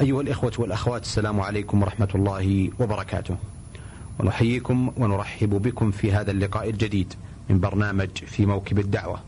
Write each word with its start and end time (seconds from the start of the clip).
أيها 0.00 0.20
الإخوة 0.20 0.52
والأخوات 0.58 1.02
السلام 1.02 1.40
عليكم 1.40 1.82
ورحمة 1.82 2.08
الله 2.14 2.70
وبركاته. 2.80 3.36
ونحييكم 4.20 4.92
ونرحب 4.96 5.50
بكم 5.50 5.90
في 5.90 6.12
هذا 6.12 6.30
اللقاء 6.30 6.70
الجديد 6.70 7.14
من 7.50 7.60
برنامج 7.60 8.08
في 8.26 8.46
موكب 8.46 8.78
الدعوة 8.78 9.18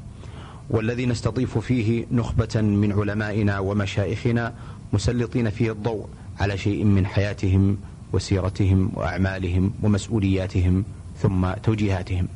والذي 0.71 1.07
نستضيف 1.07 1.59
فيه 1.59 2.07
نخبة 2.13 2.61
من 2.61 2.93
علمائنا 2.93 3.59
ومشايخنا 3.59 4.55
مسلطين 4.93 5.51
فيه 5.51 5.73
الضوء 5.73 6.09
على 6.41 6.59
شيء 6.59 6.85
من 6.85 7.07
حياتهم 7.07 7.79
وسيرتهم 8.13 8.91
وأعمالهم 8.95 9.73
ومسؤولياتهم 9.83 10.85
ثم 11.23 11.53
توجيهاتهم. 11.53 12.29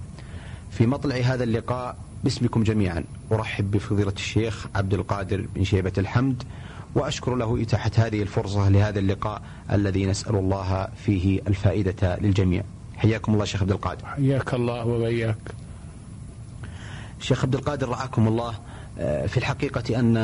في 0.70 0.86
مطلع 0.86 1.16
هذا 1.16 1.44
اللقاء 1.44 1.96
باسمكم 2.24 2.62
جميعا 2.62 3.04
أرحب 3.32 3.70
بفضيلة 3.70 4.12
الشيخ 4.16 4.66
عبد 4.74 4.94
القادر 4.94 5.46
بن 5.54 5.64
شيبة 5.64 5.92
الحمد 5.98 6.42
وأشكر 6.94 7.34
له 7.34 7.62
إتاحة 7.62 7.90
هذه 7.96 8.22
الفرصة 8.22 8.68
لهذا 8.68 8.98
اللقاء 8.98 9.42
الذي 9.72 10.06
نسأل 10.06 10.36
الله 10.36 10.88
فيه 10.96 11.40
الفائدة 11.48 12.16
للجميع. 12.16 12.62
حياكم 12.96 13.34
الله 13.34 13.44
شيخ 13.44 13.62
عبد 13.62 13.70
القادر. 13.70 14.06
حياك 14.06 14.54
الله 14.54 14.86
وبياك. 14.86 15.36
شيخ 17.20 17.44
عبد 17.44 17.54
القادر 17.54 17.88
رعاكم 17.88 18.28
الله. 18.28 18.54
في 19.26 19.36
الحقيقة 19.36 20.00
أن 20.00 20.16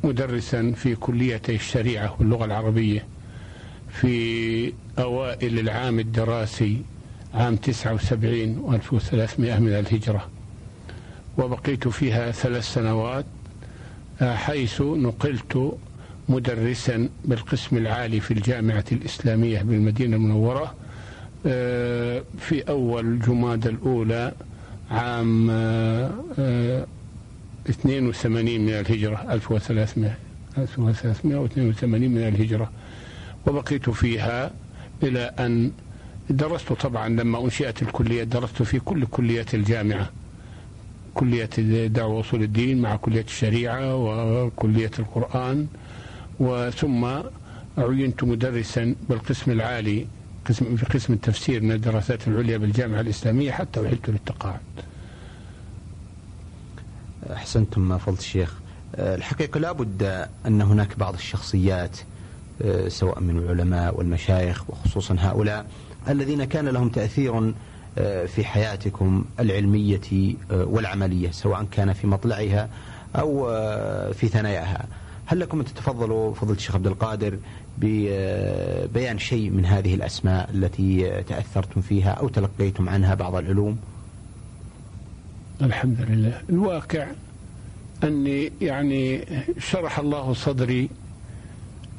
مدرسا 0.05 0.73
في 0.77 0.95
كليتي 0.95 1.55
الشريعة 1.55 2.17
واللغة 2.19 2.45
العربية 2.45 3.07
في 3.93 4.73
أوائل 4.99 5.59
العام 5.59 5.99
الدراسي 5.99 6.83
عام 7.35 7.57
79 7.57 8.59
و 8.59 8.75
1300 8.75 9.59
من 9.59 9.69
الهجرة. 9.73 10.29
وبقيت 11.39 11.89
فيها 11.89 12.31
ثلاث 12.31 12.65
سنوات 12.75 13.25
حيث 14.23 14.81
نقلت 14.81 15.77
مدرسا 16.29 17.09
بالقسم 17.25 17.77
العالي 17.77 18.21
في 18.21 18.31
الجامعة 18.31 18.85
الإسلامية 18.93 19.63
بالمدينة 19.63 20.17
المنورة 20.17 20.75
في 22.39 22.63
أول 22.69 23.19
جماد 23.19 23.67
الأولى 23.67 24.33
عام 24.91 25.51
82 27.71 28.61
من 28.61 28.69
الهجرة 28.73 29.27
1300 29.31 30.15
1382 30.59 32.01
من 32.11 32.19
الهجرة. 32.29 32.71
وبقيت 33.47 33.91
فيها 33.91 34.51
إلى 35.03 35.21
أن 35.39 35.73
درست 36.31 36.73
طبعا 36.73 37.09
لما 37.09 37.45
أنشئت 37.45 37.83
الكلية 37.83 38.25
درست 38.25 38.63
في 38.63 38.79
كل 38.79 39.07
كليات 39.07 39.55
الجامعة 39.55 40.11
كلية 41.15 41.45
دعوة 41.87 42.19
وصول 42.19 42.43
الدين 42.43 42.81
مع 42.83 42.97
كلية 42.97 43.21
الشريعة 43.25 43.97
وكلية 43.97 44.91
القرآن 44.99 45.67
وثم 46.41 47.07
عينت 47.79 48.25
مدرسا 48.25 48.95
بالقسم 49.09 49.51
العالي 49.51 50.07
قسم 50.49 50.77
في 50.77 50.87
قسم 50.87 51.12
التفسير 51.12 51.62
من 51.62 51.73
الدراسات 51.73 52.29
العليا 52.29 52.59
بالجامعة 52.59 53.01
الإسلامية 53.01 53.53
حتى 53.53 53.81
وحلت 53.81 54.11
للتقاعد. 54.11 54.61
أحسنتم 57.33 57.99
فضل 57.99 58.19
الشيخ. 58.19 58.55
الحقيقة 58.99 59.61
لابد 59.61 60.29
أن 60.47 60.61
هناك 60.62 60.99
بعض 60.99 61.15
الشخصيات 61.15 61.97
سواء 62.89 63.21
من 63.21 63.39
العلماء 63.39 63.99
والمشايخ 63.99 64.71
وخصوصا 64.71 65.17
هؤلاء 65.19 65.67
الذين 66.09 66.45
كان 66.45 66.69
لهم 66.69 66.89
تأثير 66.89 67.55
في 68.27 68.45
حياتكم 68.45 69.25
العلمية 69.41 70.34
والعملية 70.51 71.31
سواء 71.31 71.65
كان 71.71 71.93
في 71.93 72.07
مطلعها 72.07 72.69
أو 73.17 73.47
في 74.13 74.28
ثناياها. 74.28 74.87
هل 75.27 75.41
لكم 75.41 75.59
أن 75.59 75.65
تتفضلوا؟ 75.65 76.34
فضل 76.34 76.55
الشيخ 76.55 76.75
عبد 76.75 76.87
القادر. 76.87 77.39
ببيان 77.79 79.19
شيء 79.19 79.51
من 79.51 79.65
هذه 79.65 79.95
الأسماء 79.95 80.51
التي 80.55 81.23
تأثرتم 81.29 81.81
فيها 81.81 82.11
أو 82.11 82.29
تلقيتم 82.29 82.89
عنها 82.89 83.15
بعض 83.15 83.35
العلوم؟ 83.35 83.79
الحمد 85.63 86.01
لله. 86.09 86.43
الواقع 86.51 87.07
أني 88.05 88.53
يعني 88.61 89.25
شرح 89.59 89.99
الله 89.99 90.33
صدري 90.33 90.89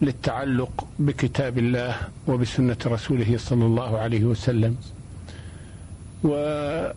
للتعلق 0.01 0.87
بكتاب 0.99 1.57
الله 1.57 1.95
وبسنة 2.27 2.77
رسوله 2.85 3.37
صلى 3.37 3.65
الله 3.65 3.97
عليه 3.97 4.23
وسلم. 4.23 4.75
ولا 6.23 6.93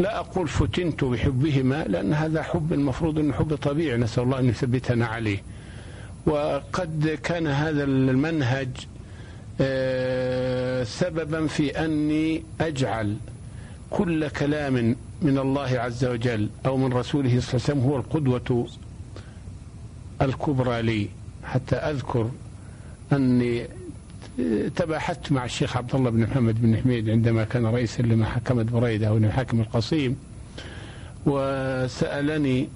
أقول 0.00 0.48
فتنت 0.48 1.04
بحبهما 1.04 1.84
لأن 1.84 2.14
هذا 2.14 2.42
حب 2.42 2.72
المفروض 2.72 3.18
أنه 3.18 3.32
حب 3.32 3.54
طبيعي. 3.54 3.98
نسأل 3.98 4.22
الله 4.22 4.38
أن 4.38 4.48
يثبتنا 4.48 5.06
عليه. 5.06 5.42
وقد 6.26 7.18
كان 7.22 7.46
هذا 7.46 7.84
المنهج 7.84 8.68
سببا 10.86 11.46
في 11.46 11.70
أني 11.84 12.42
أجعل 12.60 13.16
كل 13.90 14.28
كلام 14.28 14.96
من 15.22 15.38
الله 15.38 15.78
عز 15.80 16.04
وجل 16.04 16.48
أو 16.66 16.76
من 16.76 16.92
رسوله 16.92 17.28
صلى 17.28 17.38
الله 17.38 17.50
عليه 17.50 17.54
وسلم 17.54 17.80
هو 17.80 17.96
القدوة 17.96 18.68
الكبرى 20.22 20.82
لي. 20.82 21.08
حتى 21.44 21.76
أذكر 21.76 22.30
أني 23.12 23.66
تباحثت 24.76 25.32
مع 25.32 25.44
الشيخ 25.44 25.76
عبد 25.76 25.94
الله 25.94 26.10
بن 26.10 26.20
محمد 26.22 26.62
بن 26.62 26.76
حميد 26.76 27.10
عندما 27.10 27.44
كان 27.44 27.66
رئيسا 27.66 28.02
لمحكمة 28.02 28.62
بريدة 28.62 29.08
أو 29.08 29.16
لمحاكم 29.18 29.60
القصيم 29.60 30.16
وسألني 31.26 32.68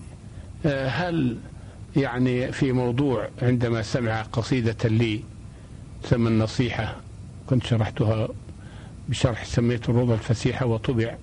هل 0.87 1.37
يعني 1.97 2.53
في 2.53 2.73
موضوع 2.73 3.29
عندما 3.43 3.83
سمع 3.83 4.23
قصيدة 4.23 4.89
لي 4.89 5.21
تسمى 6.03 6.29
النصيحة 6.29 6.97
كنت 7.51 7.67
شرحتها 7.67 8.29
بشرح 9.09 9.45
سميته 9.45 9.91
الروضة 9.91 10.15
الفسيحة 10.15 10.67
وطبع 10.67 11.15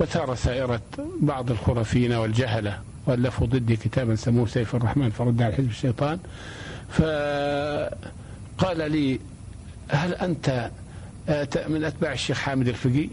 وثار 0.00 0.34
سائرة 0.34 0.80
بعض 1.20 1.50
الخرافين 1.50 2.12
والجهلة 2.12 2.80
وألفوا 3.06 3.46
ضدي 3.46 3.76
كتابا 3.76 4.14
سموه 4.14 4.46
سيف 4.46 4.74
الرحمن 4.74 5.10
فرد 5.10 5.42
على 5.42 5.54
حزب 5.54 5.68
الشيطان. 5.70 6.18
فقال 8.58 8.90
لي 8.92 9.20
هل 9.88 10.14
أنت 10.14 10.70
من 11.68 11.84
أتباع 11.84 12.12
الشيخ 12.12 12.38
حامد 12.38 12.68
الفقي؟ 12.68 13.08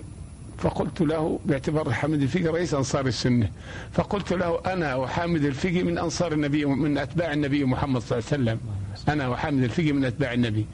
فقلت 0.57 1.01
له 1.01 1.39
باعتبار 1.45 1.91
حامد 1.93 2.21
الفقي 2.21 2.43
رئيس 2.43 2.73
أنصار 2.73 3.05
السنة 3.05 3.49
فقلت 3.91 4.33
له 4.33 4.61
أنا 4.65 4.95
وحامد 4.95 5.43
الفقي 5.43 5.83
من 5.83 5.97
أنصار 5.97 6.33
النبي 6.33 6.65
من 6.65 6.97
أتباع 6.97 7.33
النبي 7.33 7.65
محمد 7.65 8.01
صلى 8.01 8.19
الله 8.19 8.29
عليه 8.31 8.43
وسلم. 8.43 8.59
أنا 9.09 9.27
وحامد 9.27 9.63
الفقي 9.63 9.91
من 9.91 10.05
أتباع 10.05 10.33
النبي. 10.33 10.65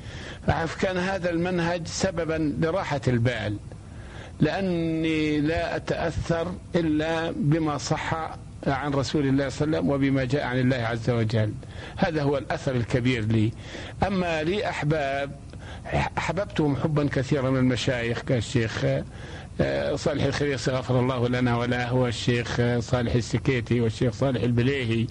فكان 0.48 0.98
هذا 0.98 1.30
المنهج 1.30 1.88
سببا 1.88 2.56
لراحة 2.62 3.02
البال 3.08 3.58
لأني 4.40 5.40
لا 5.42 5.76
أتأثر 5.76 6.54
إلا 6.76 7.32
بما 7.32 7.78
صح 7.78 8.14
عن 8.68 8.92
رسول 8.92 9.26
الله 9.26 9.50
صلى 9.50 9.66
الله 9.66 9.78
عليه 9.78 9.88
وسلم 9.88 9.90
وبما 9.90 10.24
جاء 10.26 10.44
عن 10.44 10.60
الله 10.60 10.78
عز 10.78 11.10
وجل. 11.10 11.54
هذا 11.98 12.24
هو 12.24 12.38
الأثر 12.38 12.76
الكبير 12.76 13.26
لي. 13.26 13.52
أما 14.08 14.44
لي 14.44 14.70
أحباب 14.70 15.32
أحببتهم 16.18 16.76
حبا 16.76 17.08
كثيرا 17.08 17.50
من 17.50 17.58
المشايخ 17.58 18.22
كالشيخ 18.22 18.86
صالح 19.96 20.24
الخريصي 20.24 20.72
غفر 20.72 21.00
الله 21.00 21.28
لنا 21.28 21.58
وله 21.58 21.94
والشيخ 21.94 22.62
صالح 22.80 23.16
السكيتي 23.16 23.82
والشيخ 23.82 24.14
صالح 24.14 24.44
البليهي. 24.44 25.08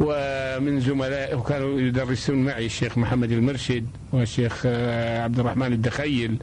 ومن 0.00 0.80
زملائه 0.80 1.36
كانوا 1.36 1.80
يدرسون 1.80 2.44
معي 2.44 2.66
الشيخ 2.66 2.98
محمد 2.98 3.32
المرشد 3.32 3.86
والشيخ 4.12 4.62
آه، 4.66 5.22
عبد 5.22 5.38
الرحمن 5.38 5.72
الدخيل 5.72 6.36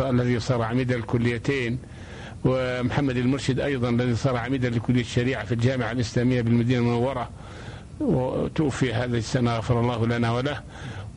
الذي 0.00 0.40
صار 0.40 0.62
عميد 0.62 0.92
الكليتين. 0.92 1.78
ومحمد 2.44 3.16
المرشد 3.16 3.60
أيضا 3.60 3.88
الذي 3.88 4.14
صار 4.14 4.36
عميدا 4.36 4.70
لكلية 4.70 5.00
الشريعة 5.00 5.44
في 5.44 5.52
الجامعة 5.52 5.92
الإسلامية 5.92 6.42
بالمدينة 6.42 6.78
المنورة. 6.80 7.30
وتوفي 8.00 8.94
هذه 8.94 9.18
السنة 9.18 9.56
غفر 9.56 9.80
الله 9.80 10.06
لنا 10.06 10.32
وله. 10.32 10.60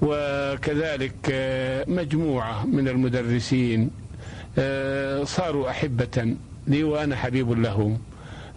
وكذلك 0.01 1.15
آه، 1.31 1.85
مجموعة 1.87 2.65
من 2.65 2.87
المدرسين 2.87 3.81
آه، 3.83 4.06
صاروا 5.25 5.69
أحبة 5.69 6.35
لي 6.67 6.83
وأنا 6.83 7.15
حبيب 7.15 7.51
لهم. 7.51 7.99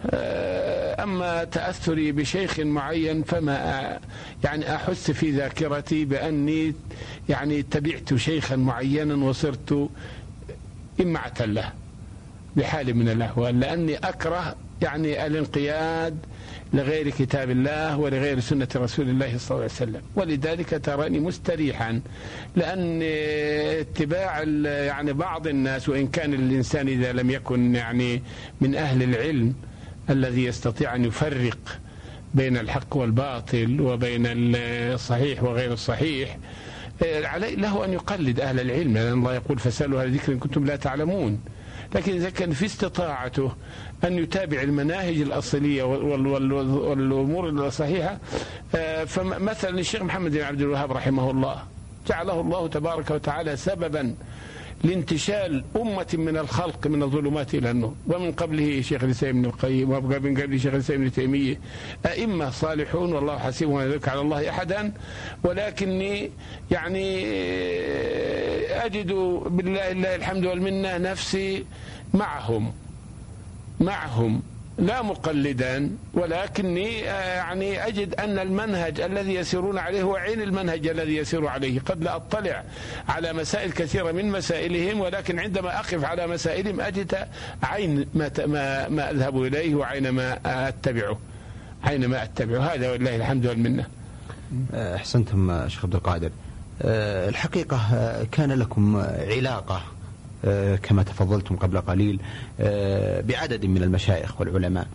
آه، 0.05 1.03
أما 1.03 1.43
تأثري 1.43 2.11
بشيخ 2.11 2.59
معين 2.59 3.23
فما 3.23 3.99
يعني 4.43 4.75
أحس 4.75 5.11
في 5.11 5.31
ذاكرتي 5.31 6.05
بأني 6.05 6.73
يعني 7.29 7.61
تبعت 7.63 8.13
شيخا 8.15 8.55
معينا 8.55 9.15
وصرت 9.25 9.89
إمعة 11.01 11.33
له 11.39 11.71
بحال 12.55 12.93
من 12.93 13.09
الأحوال 13.09 13.59
لأني 13.59 13.95
أكره 13.95 14.55
يعني 14.81 15.25
الانقياد 15.27 16.17
لغير 16.73 17.09
كتاب 17.09 17.49
الله 17.49 17.97
ولغير 17.97 18.39
سنة 18.39 18.67
رسول 18.75 19.09
الله 19.09 19.37
صلى 19.37 19.51
الله 19.51 19.55
عليه 19.55 19.65
وسلم. 19.65 20.01
ولذلك 20.15 20.81
تراني 20.83 21.19
مستريحا 21.19 22.01
لأن 22.55 22.99
اتباع 23.79 24.43
يعني 24.63 25.13
بعض 25.13 25.47
الناس 25.47 25.89
وإن 25.89 26.07
كان 26.07 26.33
الإنسان 26.33 26.87
إذا 26.87 27.11
لم 27.11 27.29
يكن 27.29 27.75
يعني 27.75 28.21
من 28.61 28.75
أهل 28.75 29.03
العلم 29.03 29.53
الذي 30.09 30.45
يستطيع 30.45 30.95
أن 30.95 31.05
يفرق 31.05 31.57
بين 32.33 32.57
الحق 32.57 32.97
والباطل 32.97 33.81
وبين 33.81 34.23
الصحيح 34.25 35.43
وغير 35.43 35.73
الصحيح 35.73 36.37
عليه 37.03 37.55
له 37.55 37.85
أن 37.85 37.93
يقلد 37.93 38.39
أهل 38.39 38.59
العلم. 38.59 38.93
لأن 38.93 39.13
الله 39.13 39.35
يقول 39.35 39.59
فسألوا 39.59 40.01
أهل 40.01 40.11
ذكر 40.11 40.31
إن 40.33 40.39
كنتم 40.39 40.65
لا 40.65 40.75
تعلمون. 40.75 41.39
لكن 41.95 42.13
إذا 42.13 42.29
كان 42.29 42.51
في 42.51 42.65
استطاعته 42.65 43.51
أن 44.03 44.17
يتابع 44.17 44.61
المناهج 44.61 45.21
الأصلية 45.21 45.83
والأمور 45.83 47.49
الصحيحة 47.49 48.17
آه، 48.75 49.03
فمثلا 49.03 49.79
الشيخ 49.79 50.01
محمد 50.01 50.31
بن 50.31 50.41
عبد 50.41 50.61
الوهاب 50.61 50.91
رحمه 50.91 51.31
الله 51.31 51.63
جعله 52.07 52.41
الله 52.41 52.67
تبارك 52.67 53.11
وتعالى 53.11 53.57
سببا 53.57 54.15
لانتشال 54.83 55.63
أمة 55.75 56.07
من 56.13 56.37
الخلق 56.37 56.87
من 56.87 57.03
الظلمات 57.03 57.55
إلى 57.55 57.71
النور. 57.71 57.95
ومن 58.07 58.31
قبله 58.31 58.81
شيخ 58.81 59.03
الإسلام 59.03 59.37
ابن 59.37 59.45
القيم 59.45 59.89
ومن 59.89 60.37
قبله 60.41 60.57
شيخ 60.57 60.73
الإسلام 60.73 61.01
ابن 61.01 61.11
تيمية. 61.11 61.59
أئمة 62.05 62.49
صالحون 62.49 63.13
والله 63.13 63.37
حسيبهم 63.37 63.79
يذكر 63.81 64.11
على 64.11 64.21
الله 64.21 64.49
أحدا. 64.49 64.91
ولكني 65.43 66.29
يعني 66.71 67.25
أجد 68.85 69.13
بالله 69.45 69.91
الله 69.91 70.15
الحمد 70.15 70.45
والمنة 70.45 70.97
نفسي 70.97 71.65
معهم. 72.13 72.73
معهم. 73.79 74.41
لا 74.81 75.01
مقلدا 75.01 75.89
ولكني 76.13 77.09
آه، 77.09 77.35
يعني 77.35 77.87
أجد 77.87 78.15
أن 78.15 78.39
المنهج 78.39 79.01
الذي 79.01 79.35
يسيرون 79.35 79.77
عليه 79.77 80.03
هو 80.03 80.15
عين 80.15 80.41
المنهج 80.41 80.87
الذي 80.87 81.15
يسير 81.15 81.47
عليه. 81.47 81.79
قد 81.79 82.03
لا 82.03 82.15
أطلع 82.15 82.63
على 83.09 83.33
مسائل 83.33 83.71
كثيرة 83.71 84.11
من 84.11 84.31
مسائلهم 84.31 84.99
ولكن 84.99 85.39
عندما 85.39 85.79
أقف 85.79 86.03
على 86.03 86.27
مسائلهم 86.27 86.81
أجد 86.81 87.15
عين 87.63 88.05
ما, 88.13 88.31
ما, 88.45 88.89
ما 88.89 89.11
أذهب 89.11 89.43
إليه 89.43 89.75
وعين 89.75 90.09
ما 90.09 90.39
أتبعه. 90.45 91.19
عين 91.83 92.05
ما 92.05 92.23
أتبعه. 92.23 92.59
هذا 92.59 92.91
ولله 92.91 93.15
الحمد 93.15 93.45
والمنة. 93.45 93.85
آه، 94.73 94.95
أحسنتم 94.95 95.67
شيخ 95.67 95.85
عبد 95.85 95.95
القادر. 95.95 96.29
آه، 96.81 97.29
الحقيقة 97.29 97.79
كان 98.31 98.51
لكم 98.51 98.97
علاقة 99.19 99.75
آه، 99.75 100.00
كما 100.83 101.03
تفضلتم 101.03 101.55
قبل 101.55 101.81
قليل 101.81 102.19
آه، 102.59 103.21
بعدد 103.21 103.65
من 103.65 103.83
المشايخ 103.83 104.41
والعلماء. 104.41 104.87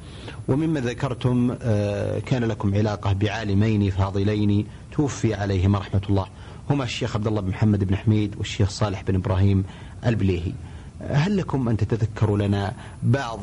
ومما 0.48 0.80
ذكرتم 0.80 1.56
آه، 1.62 2.18
كان 2.18 2.44
لكم 2.44 2.74
علاقة 2.74 3.12
بعالمين 3.12 3.90
فاضلين 3.90 4.66
توفي 4.92 5.34
عليهما 5.34 5.78
رحمة 5.78 6.02
الله. 6.10 6.26
هما 6.70 6.84
الشيخ 6.84 7.16
عبد 7.16 7.26
الله 7.26 7.40
بن 7.40 7.48
محمد 7.48 7.84
بن 7.84 7.96
حميد 7.96 8.34
والشيخ 8.38 8.70
صالح 8.70 9.02
بن 9.02 9.14
إبراهيم 9.14 9.64
البليهي. 10.06 10.52
هل 11.00 11.36
لكم 11.36 11.68
أن 11.68 11.76
تتذكروا 11.76 12.38
لنا 12.38 12.72
بعض 13.02 13.40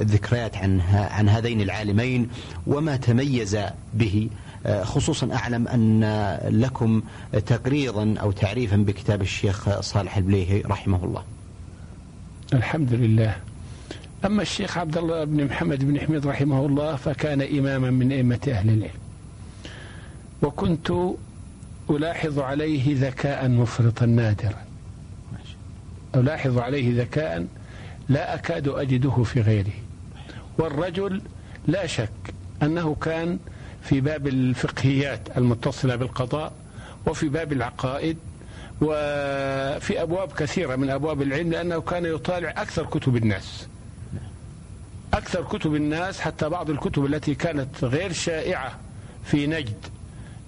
الذكريات 0.00 0.56
عن 0.56 0.80
عن 0.90 1.28
هذين 1.28 1.60
العالمين 1.60 2.28
وما 2.66 2.96
تميز 2.96 3.58
به؟ 3.94 4.28
خصوصا 4.82 5.34
أعلم 5.34 5.68
أن 5.68 6.04
لكم 6.48 7.02
تقريرا 7.46 8.14
أو 8.20 8.30
تعريفا 8.30 8.76
بكتاب 8.76 9.22
الشيخ 9.22 9.80
صالح 9.80 10.16
البليهي 10.16 10.60
رحمه 10.60 11.04
الله. 11.04 11.24
الحمد 12.52 12.92
لله. 12.92 13.36
أما 14.24 14.42
الشيخ 14.42 14.78
عبد 14.78 14.98
الله 14.98 15.24
بن 15.24 15.44
محمد 15.44 15.84
بن 15.84 16.00
حميد 16.00 16.26
رحمه 16.26 16.66
الله 16.66 16.96
فكان 16.96 17.42
إماما 17.42 17.90
من 17.90 18.12
أئمة 18.12 18.40
أهل 18.48 18.68
العلم. 18.68 18.90
وكنت 20.42 20.92
ألاحظ 21.90 22.38
عليه 22.38 23.08
ذكاء 23.08 23.48
مفرطا 23.48 24.06
نادرا. 24.06 24.64
ألاحظ 26.14 26.58
عليه 26.58 27.02
ذكاء 27.02 27.46
لا 28.08 28.34
أكاد 28.34 28.68
أجده 28.68 29.22
في 29.22 29.40
غيره. 29.40 29.72
والرجل 30.58 31.22
لا 31.66 31.86
شك 31.86 32.34
أنه 32.62 32.94
كان 32.94 33.38
في 33.88 34.00
باب 34.00 34.26
الفقهيات 34.26 35.20
المتصلة 35.38 35.96
بالقضاء 35.96 36.52
وفي 37.06 37.28
باب 37.28 37.52
العقائد 37.52 38.16
وفي 38.80 40.02
أبواب 40.02 40.32
كثيرة 40.32 40.76
من 40.76 40.90
أبواب 40.90 41.22
العلم 41.22 41.50
لأنه 41.50 41.80
كان 41.80 42.04
يطالع 42.04 42.50
أكثر 42.50 42.86
كتب 42.86 43.16
الناس. 43.16 43.66
أكثر 45.14 45.44
كتب 45.44 45.74
الناس 45.74 46.20
حتى 46.20 46.48
بعض 46.48 46.70
الكتب 46.70 47.04
التي 47.04 47.34
كانت 47.34 47.84
غير 47.84 48.12
شائعة 48.12 48.78
في 49.24 49.46
نجد 49.46 49.76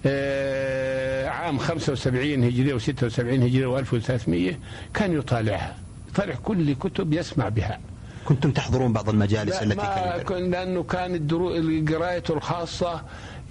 آه، 0.05 1.29
عام 1.29 1.57
75 1.57 2.43
هجرية 2.43 2.77
و76 2.77 3.19
هجرية 3.19 3.81
و1300 3.83 4.55
كان 4.93 5.17
يطالعها. 5.17 5.75
يطالع 6.09 6.35
كل 6.35 6.73
كتب 6.75 7.13
يسمع 7.13 7.49
بها. 7.49 7.79
كنتم 8.25 8.51
تحضرون 8.51 8.93
بعض 8.93 9.09
المجالس 9.09 9.55
التي 9.63 9.75
ما 9.75 10.17
كان 10.17 10.51
لأنه 10.51 10.83
كانت 10.83 11.33
قرايته 11.91 12.33
الخاصة 12.33 13.01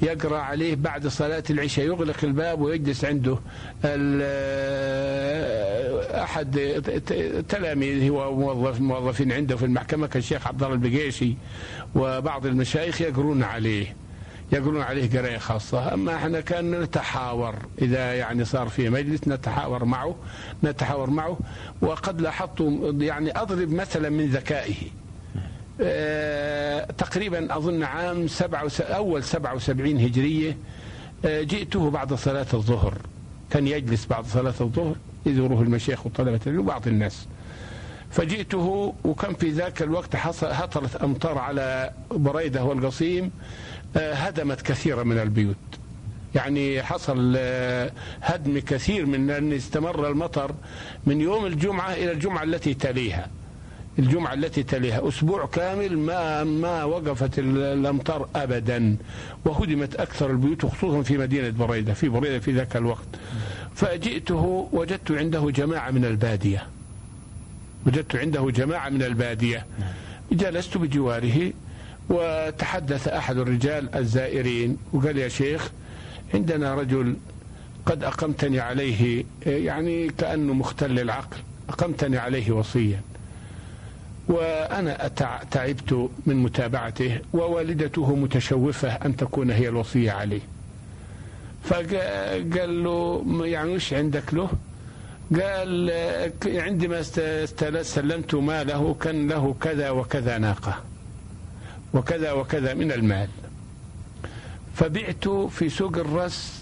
يقرأ 0.02 0.38
عليه 0.38 0.74
بعد 0.74 1.06
صلاة 1.06 1.42
العشاء 1.50 1.84
يغلق 1.86 2.16
الباب 2.22 2.60
ويجلس 2.60 3.04
عنده. 3.04 3.38
أحد 6.24 6.50
تلاميذه 7.48 8.10
وموظف 8.10 8.80
موظفين 8.80 9.32
عنده 9.32 9.56
في 9.56 9.64
المحكمة 9.64 10.06
كالشيخ 10.06 10.46
عبد 10.46 10.62
الله 10.62 10.74
البقيشي 10.74 11.34
وبعض 11.94 12.46
المشايخ 12.46 13.00
يقرون 13.00 13.42
عليه. 13.42 13.96
يقولون 14.52 14.82
عليه 14.82 15.18
قراية 15.18 15.38
خاصة. 15.38 15.94
أما 15.94 16.16
إحنا 16.16 16.40
كان 16.40 16.80
نتحاور 16.80 17.54
إذا 17.82 18.14
يعني 18.14 18.44
صار 18.44 18.68
في 18.68 18.90
مجلس 18.90 19.28
نتحاور 19.28 19.84
معه 19.84 20.14
نتحاور 20.64 21.10
معه 21.10 21.38
وقد 21.80 22.20
لاحظت 22.20 22.60
يعني 23.00 23.38
أضرب 23.38 23.70
مثلا 23.70 24.08
من 24.10 24.26
ذكائه. 24.26 24.74
أه 25.80 26.84
تقريبا 26.98 27.56
أظن 27.56 27.82
عام 27.82 28.28
سبعة 28.28 28.70
أول 28.80 29.24
سبعة 29.24 29.54
وسبعين 29.54 30.00
هجرية 30.00 30.56
أه 31.24 31.42
جئته 31.42 31.90
بعد 31.90 32.14
صلاة 32.14 32.46
الظهر. 32.54 32.94
كان 33.50 33.66
يجلس 33.66 34.06
بعد 34.06 34.26
صلاة 34.26 34.54
الظهر 34.60 34.94
يزوره 35.26 35.62
المشايخ 35.62 36.06
وطلبة 36.06 36.40
العلم 36.46 36.60
وبعض 36.60 36.88
الناس. 36.88 37.26
فجئته 38.10 38.94
وكان 39.04 39.34
في 39.34 39.50
ذاك 39.50 39.82
الوقت 39.82 40.16
هطلت 40.42 40.96
أمطار 40.96 41.38
على 41.38 41.90
بريدة 42.10 42.64
والقصيم. 42.64 43.30
هدمت 43.96 44.62
كثيرا 44.62 45.02
من 45.02 45.18
البيوت. 45.18 45.56
يعني 46.34 46.82
حصل 46.82 47.34
آه، 47.36 47.92
هدم 48.22 48.58
كثير 48.58 49.06
من 49.06 49.30
أن 49.30 49.52
استمر 49.52 50.08
المطر 50.08 50.54
من 51.06 51.20
يوم 51.20 51.46
الجمعة 51.46 51.92
إلى 51.92 52.12
الجمعة 52.12 52.42
التي 52.42 52.74
تليها. 52.74 53.28
الجمعة 53.98 54.34
التي 54.34 54.62
تليها. 54.62 55.08
أسبوع 55.08 55.46
كامل 55.46 55.98
ما 55.98 56.44
ما 56.44 56.84
وقفت 56.84 57.38
الأمطار 57.38 58.28
أبدا 58.36 58.96
وهدمت 59.44 59.94
أكثر 59.94 60.30
البيوت 60.30 60.66
خصوصا 60.66 61.02
في 61.02 61.18
مدينة 61.18 61.50
بريدة 61.50 61.94
في 61.94 62.08
بريدة 62.08 62.38
في 62.38 62.52
ذاك 62.52 62.76
الوقت. 62.76 63.08
فجئته 63.74 64.68
وجدت 64.72 65.12
عنده 65.12 65.50
جماعة 65.50 65.90
من 65.90 66.04
البادية. 66.04 66.66
وجدت 67.86 68.16
عنده 68.16 68.50
جماعة 68.50 68.88
من 68.88 69.02
البادية. 69.02 69.66
جلست 70.32 70.78
بجواره. 70.78 71.52
وتحدث 72.08 73.08
أحد 73.08 73.36
الرجال 73.36 73.94
الزائرين 73.94 74.76
وقال 74.92 75.18
يا 75.18 75.28
شيخ 75.28 75.70
عندنا 76.34 76.74
رجل 76.74 77.16
قد 77.86 78.04
أقمتني 78.04 78.60
عليه 78.60 79.24
يعني 79.46 80.08
كأنه 80.08 80.52
مختل 80.54 80.98
العقل 80.98 81.36
أقمتني 81.68 82.18
عليه 82.18 82.50
وصيا 82.52 83.00
وأنا 84.28 85.08
تعبت 85.50 86.08
من 86.26 86.36
متابعته 86.36 87.18
ووالدته 87.32 88.14
متشوفة 88.16 88.88
أن 88.88 89.16
تكون 89.16 89.50
هي 89.50 89.68
الوصية 89.68 90.10
عليه. 90.12 90.40
فقال 91.64 92.84
له 92.84 93.24
يعني 93.46 93.74
وش 93.74 93.92
عندك 93.94 94.34
له؟ 94.34 94.48
قال 95.40 95.90
عندما 96.46 97.00
استلمت 97.60 98.34
ماله 98.34 98.96
كان 99.00 99.28
له 99.28 99.54
كذا 99.60 99.90
وكذا 99.90 100.38
ناقة. 100.38 100.82
وكذا 101.94 102.32
وكذا 102.32 102.74
من 102.74 102.92
المال. 102.92 103.28
فبعت 104.74 105.28
في 105.28 105.68
سوق 105.68 105.98
الرس 105.98 106.60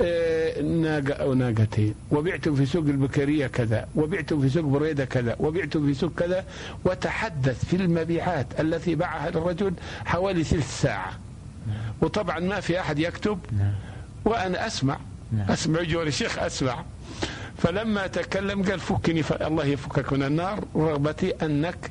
آه، 0.00 0.62
ناقة 0.62 1.12
أو 1.14 1.34
ناقتين. 1.34 1.94
وبعت 2.10 2.48
في 2.48 2.66
سوق 2.66 2.84
البكرية 2.84 3.46
كذا 3.46 3.88
وبعت 3.96 4.34
في 4.34 4.48
سوق 4.48 4.64
بريدة 4.64 5.04
كذا 5.04 5.36
وبعت 5.40 5.76
في 5.76 5.94
سوق 5.94 6.12
كذا. 6.14 6.44
وتحدث 6.84 7.64
في 7.64 7.76
المبيعات 7.76 8.60
التي 8.60 8.94
باعها 8.94 9.30
للرجل 9.30 9.74
حوالي 10.04 10.44
ثلث 10.44 10.80
ساعة. 10.80 11.12
وطبعا 12.02 12.38
ما 12.40 12.60
في 12.60 12.80
أحد 12.80 12.98
يكتب. 12.98 13.38
وأنا 14.24 14.66
أسمع. 14.66 14.98
أسمع 15.48 15.82
جوري 15.82 16.08
الشيخ 16.08 16.38
أسمع. 16.38 16.84
فلما 17.58 18.06
تكلم 18.06 18.62
قال 18.62 18.80
فكني 18.80 19.22
الله 19.40 19.64
يفكك 19.64 20.12
من 20.12 20.22
النار 20.22 20.64
رغبتي 20.76 21.30
أنك 21.30 21.90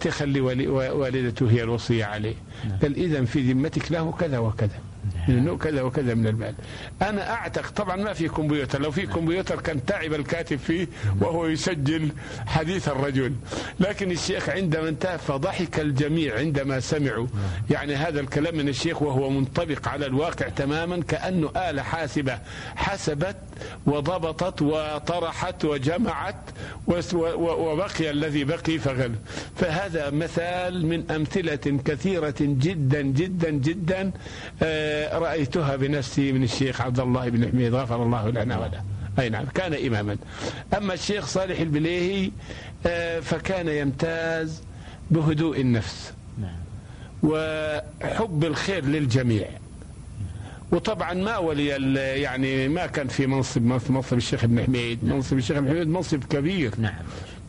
تخلي 0.00 0.40
والدته 0.40 1.50
هي 1.50 1.62
الوصية 1.62 2.04
عليه 2.04 2.34
نعم. 2.68 2.78
قال 2.82 2.96
إذا 2.96 3.24
في 3.24 3.52
ذمتك 3.52 3.92
له 3.92 4.12
كذا 4.12 4.38
وكذا 4.38 4.78
من 5.28 5.58
كذا 5.58 5.82
وكذا 5.82 6.14
من 6.14 6.26
المال. 6.26 6.54
أنا 7.02 7.32
أعتقد 7.32 7.70
طبعا 7.74 7.96
ما 7.96 8.12
في 8.12 8.28
كمبيوتر. 8.28 8.80
لو 8.82 8.90
في 8.90 9.06
كمبيوتر 9.06 9.60
كان 9.60 9.84
تعب 9.84 10.14
الكاتب 10.14 10.56
فيه 10.58 10.86
وهو 11.20 11.46
يسجل 11.46 12.08
حديث 12.46 12.88
الرجل. 12.88 13.32
لكن 13.80 14.10
الشيخ 14.10 14.48
عندما 14.48 14.88
انتهى 14.88 15.18
فضحك 15.18 15.80
الجميع 15.80 16.38
عندما 16.38 16.80
سمعوا. 16.80 17.26
يعني 17.70 17.94
هذا 17.94 18.20
الكلام 18.20 18.56
من 18.56 18.68
الشيخ 18.68 19.02
وهو 19.02 19.30
منطبق 19.30 19.88
على 19.88 20.06
الواقع 20.06 20.48
تماما 20.48 21.02
كأنه 21.02 21.50
آلة 21.56 21.82
حاسبة 21.82 22.38
حسبت 22.76 23.36
وضبطت 23.86 24.62
وطرحت 24.62 25.64
وجمعت 25.64 26.36
وبقي 27.44 28.10
الذي 28.10 28.44
بقي 28.44 28.78
فغل. 28.78 29.14
فهذا 29.56 30.10
مثال 30.10 30.86
من 30.86 31.10
أمثلة 31.10 31.78
كثيرة 31.84 32.34
جدا 32.40 33.02
جدا 33.02 33.50
جدا 33.50 34.10
آه، 34.62 35.13
رأيتها 35.14 35.76
بنفسي 35.76 36.32
من 36.32 36.42
الشيخ 36.42 36.80
عبد 36.80 37.00
الله 37.00 37.28
بن 37.28 37.48
حميد 37.48 37.74
غفر 37.74 38.02
الله 38.02 38.30
لنا 38.30 38.58
وله 38.58 38.82
أي 39.18 39.28
نعم 39.28 39.44
كان 39.44 39.86
إماما. 39.86 40.16
أما 40.76 40.94
الشيخ 40.94 41.26
صالح 41.26 41.60
البليهي 41.60 42.30
آه، 42.86 43.20
فكان 43.20 43.68
يمتاز 43.68 44.62
بهدوء 45.10 45.60
النفس 45.60 46.12
نعم. 46.40 46.56
وحب 47.22 48.44
الخير 48.44 48.84
للجميع. 48.84 49.46
وطبعا 50.72 51.14
ما 51.14 51.38
ولي 51.38 51.66
يعني 52.22 52.68
ما 52.68 52.86
كان 52.86 53.08
في 53.08 53.26
منصب 53.26 53.62
منصب 53.62 54.16
الشيخ 54.16 54.44
ابن 54.44 54.64
حميد 54.64 55.04
منصب 55.04 55.38
الشيخ 55.38 55.56
ابن 55.56 55.68
حميد 55.68 55.88
منصب 55.88 56.24
كبير. 56.24 56.72
نعم. 56.78 56.94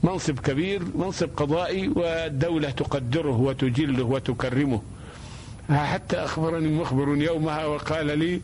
منصب 0.03 0.39
كبير 0.39 0.81
منصب 0.95 1.29
قضائي 1.37 1.87
والدولة 1.87 2.69
تقدره 2.69 3.39
وتجله 3.39 4.03
وتكرمه. 4.03 4.81
حتى 5.69 6.17
أخبرني 6.17 6.67
مخبر 6.67 7.15
يومها 7.17 7.65
وقال 7.65 8.19
لي 8.19 8.41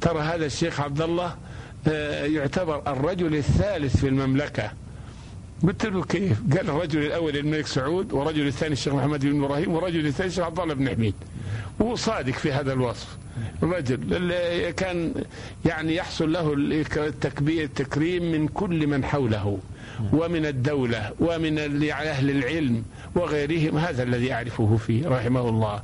ترى 0.00 0.20
هذا 0.20 0.46
الشيخ 0.46 0.80
عبد 0.80 1.00
الله 1.02 1.36
آه، 1.88 2.24
يعتبر 2.24 2.82
الرجل 2.86 3.34
الثالث 3.34 3.96
في 3.96 4.08
المملكة. 4.08 4.70
قلت 5.62 5.86
له 5.86 6.04
كيف؟ 6.04 6.40
قال 6.56 6.70
الرجل 6.70 7.06
الأول 7.06 7.36
الملك 7.36 7.66
سعود 7.66 8.12
والرجل 8.12 8.46
الثاني 8.46 8.72
الشيخ 8.72 8.94
محمد 8.94 9.26
بن 9.26 9.44
إبراهيم 9.44 9.72
والرجل 9.72 10.06
الثاني 10.06 10.28
الشيخ 10.28 10.44
عبد 10.44 10.60
الله 10.60 10.74
بن 10.74 10.88
حميد. 10.88 11.14
وهو 11.78 11.94
صادق 11.94 12.32
في 12.32 12.52
هذا 12.52 12.72
الوصف. 12.72 13.16
الرجل 13.62 14.14
اللي 14.14 14.72
كان 14.72 15.14
يعني 15.64 15.94
يحصل 15.94 16.32
له 16.32 16.54
التكبير 16.96 17.64
التكريم 17.64 18.32
من 18.32 18.48
كل 18.48 18.86
من 18.86 19.04
حوله 19.04 19.58
ومن 20.12 20.46
الدولة 20.46 21.12
ومن 21.20 21.58
أهل 21.90 22.30
العلم 22.30 22.84
وغيرهم 23.14 23.78
هذا 23.78 24.02
الذي 24.02 24.32
أعرفه 24.32 24.76
فيه 24.76 25.08
رحمه 25.08 25.48
الله. 25.48 25.82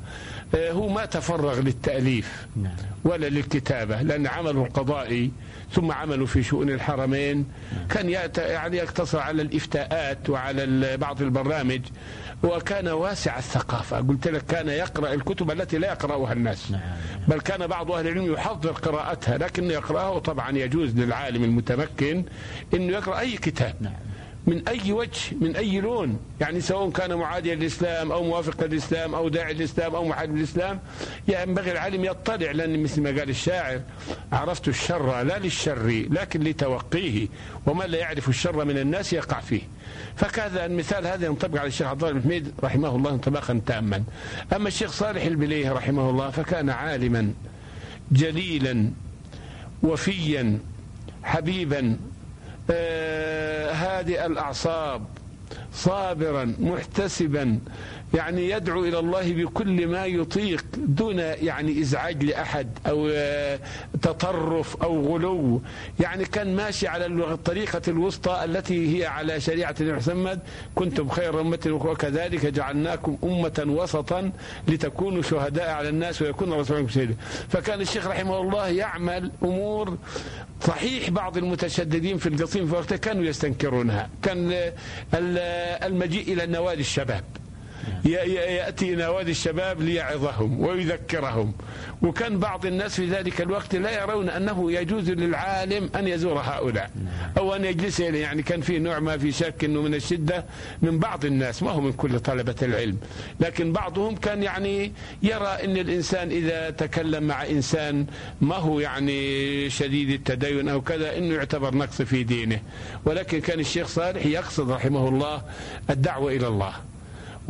هو 0.54 0.88
ما 0.88 1.04
تفرغ 1.04 1.60
للتأليف 1.60 2.46
نعم. 2.56 2.72
ولا 3.04 3.28
للكتابة 3.28 4.02
لأن 4.02 4.26
عمله 4.26 4.64
القضائي 4.64 5.30
ثم 5.72 5.92
عمله 5.92 6.26
في 6.26 6.42
شؤون 6.42 6.70
الحرمين. 6.70 7.46
كان 7.90 8.08
يعني 8.36 8.76
يقتصر 8.76 9.18
على 9.18 9.42
الإفتاءات 9.42 10.30
وعلى 10.30 10.96
بعض 10.96 11.22
البرامج 11.22 11.80
وكان 12.42 12.88
واسع 12.88 13.38
الثقافة 13.38 14.00
قلت 14.00 14.28
لك 14.28 14.46
كان 14.46 14.68
يقرأ 14.68 15.14
الكتب 15.14 15.50
التي 15.50 15.78
لا 15.78 15.88
يقرأها 15.88 16.32
الناس 16.32 16.70
نعم. 16.70 16.80
بل 17.28 17.40
كان 17.40 17.66
بعض 17.66 17.92
أهل 17.92 18.08
العلم 18.08 18.32
يحضر 18.32 18.72
قراءتها 18.72 19.38
لكن 19.38 19.64
يقرأها 19.64 20.08
وطبعا 20.08 20.58
يجوز 20.58 20.94
للعالم 20.94 21.44
المتمكن 21.44 22.24
أنه 22.74 22.92
يقرأ 22.92 23.18
أي 23.18 23.36
كتاب 23.36 23.74
نعم. 23.80 23.92
من 24.50 24.68
أي 24.68 24.92
وجه 24.92 25.20
من 25.40 25.56
أي 25.56 25.80
لون. 25.80 26.18
يعني 26.40 26.60
سواء 26.60 26.90
كان 26.90 27.14
معاديا 27.14 27.54
للإسلام 27.54 28.12
أو 28.12 28.24
موافقا 28.24 28.66
للإسلام 28.66 29.14
أو 29.14 29.28
داعي 29.28 29.54
للإسلام 29.54 29.94
أو 29.94 30.04
محارب 30.04 30.36
للإسلام 30.36 30.80
ينبغي 31.28 31.72
العالم 31.72 32.04
يطلع 32.04 32.50
لأن 32.50 32.82
مثل 32.82 33.02
ما 33.02 33.08
قال 33.10 33.30
الشاعر 33.30 33.80
عرفت 34.32 34.68
الشر 34.68 35.22
لا 35.22 35.38
للشر 35.38 36.06
لكن 36.10 36.40
لتوقيه 36.40 37.28
ومن 37.66 37.86
لا 37.86 37.98
يعرف 37.98 38.28
الشر 38.28 38.64
من 38.64 38.78
الناس 38.78 39.12
يقع 39.12 39.40
فيه. 39.40 39.62
فكذا 40.16 40.66
المثال 40.66 41.06
هذا 41.06 41.26
ينطبق 41.26 41.58
على 41.58 41.68
الشيخ 41.68 41.86
عبد 41.86 42.04
الله 42.04 42.14
بن 42.14 42.22
حميد 42.22 42.52
رحمه 42.64 42.96
الله 42.96 43.10
انطباقا 43.10 43.60
تاما. 43.66 44.04
أما 44.56 44.68
الشيخ 44.68 44.92
صالح 44.92 45.24
البليه 45.24 45.72
رحمه 45.72 46.10
الله 46.10 46.30
فكان 46.30 46.70
عالما 46.70 47.32
جليلا 48.12 48.90
وفيا 49.82 50.58
حبيبا 51.22 51.96
هادئ 53.72 54.26
الأعصاب 54.26 55.02
صابرا 55.74 56.54
محتسبا 56.60 57.58
يعني 58.14 58.50
يدعو 58.50 58.84
إلى 58.84 58.98
الله 58.98 59.32
بكل 59.32 59.86
ما 59.86 60.06
يطيق 60.06 60.64
دون 60.76 61.18
يعني 61.18 61.80
إزعاج 61.80 62.24
لأحد 62.24 62.68
أو 62.86 63.08
آه، 63.12 63.58
تطرف 64.02 64.76
أو 64.82 65.06
غلو. 65.06 65.62
يعني 66.00 66.24
كان 66.24 66.56
ماشي 66.56 66.88
على 66.88 67.06
الطريقة 67.06 67.82
الوسطى 67.88 68.44
التي 68.44 68.98
هي 68.98 69.06
على 69.06 69.40
شريعة 69.40 69.74
محمد 69.80 70.40
كنتم 70.74 71.08
خير 71.08 71.40
أمة 71.40 71.58
وكذلك 71.66 72.46
جعلناكم 72.46 73.18
أمة 73.24 73.64
وسطا 73.66 74.32
لتكونوا 74.68 75.22
شهداء 75.22 75.70
على 75.70 75.88
الناس 75.88 76.22
ويكون 76.22 76.52
الرسول 76.52 76.76
عليكم 76.76 76.92
شهيدا. 76.92 77.14
فكان 77.48 77.80
الشيخ 77.80 78.06
رحمه 78.06 78.40
الله 78.40 78.68
يعمل 78.68 79.30
أمور 79.42 79.98
صحيح 80.66 81.10
بعض 81.10 81.36
المتشددين 81.36 82.18
في 82.18 82.28
القصيم 82.28 82.66
في 82.66 82.74
وقته 82.74 82.96
كانوا 82.96 83.24
يستنكرونها. 83.24 84.10
كان 84.22 84.70
المجيء 85.84 86.32
إلى 86.32 86.46
نوادي 86.46 86.80
الشباب. 86.80 87.24
يأتي 88.04 88.94
نوادي 88.94 89.30
الشباب 89.30 89.80
ليعظهم 89.80 90.60
ويذكرهم. 90.60 91.52
وكان 92.02 92.38
بعض 92.38 92.66
الناس 92.66 92.94
في 92.94 93.06
ذلك 93.06 93.40
الوقت 93.40 93.76
لا 93.76 94.02
يرون 94.02 94.28
أنه 94.28 94.72
يجوز 94.72 95.10
للعالم 95.10 95.90
أن 95.96 96.08
يزور 96.08 96.38
هؤلاء 96.38 96.90
أو 97.38 97.54
أن 97.54 97.64
يجلس 97.64 98.00
يعني 98.00 98.42
كان 98.42 98.60
في 98.60 98.78
نوع 98.78 98.98
ما 98.98 99.18
في 99.18 99.32
شك 99.32 99.64
أنه 99.64 99.82
من 99.82 99.94
الشدة 99.94 100.44
من 100.82 100.98
بعض 100.98 101.24
الناس. 101.24 101.62
ما 101.62 101.70
هو 101.70 101.80
من 101.80 101.92
كل 101.92 102.20
طلبة 102.20 102.54
العلم. 102.62 102.96
لكن 103.40 103.72
بعضهم 103.72 104.16
كان 104.16 104.42
يعني 104.42 104.92
يرى 105.22 105.58
أن 105.64 105.76
الإنسان 105.76 106.30
إذا 106.30 106.70
تكلم 106.70 107.24
مع 107.24 107.46
إنسان 107.46 108.06
ما 108.40 108.56
هو 108.56 108.80
يعني 108.80 109.70
شديد 109.70 110.10
التدين 110.10 110.68
أو 110.68 110.80
كذا 110.80 111.18
أنه 111.18 111.34
يعتبر 111.34 111.74
نقص 111.74 112.02
في 112.02 112.22
دينه. 112.22 112.60
ولكن 113.04 113.40
كان 113.40 113.60
الشيخ 113.60 113.86
صالح 113.86 114.26
يقصد 114.26 114.70
رحمه 114.70 115.08
الله 115.08 115.42
الدعوة 115.90 116.32
إلى 116.32 116.48
الله. 116.48 116.72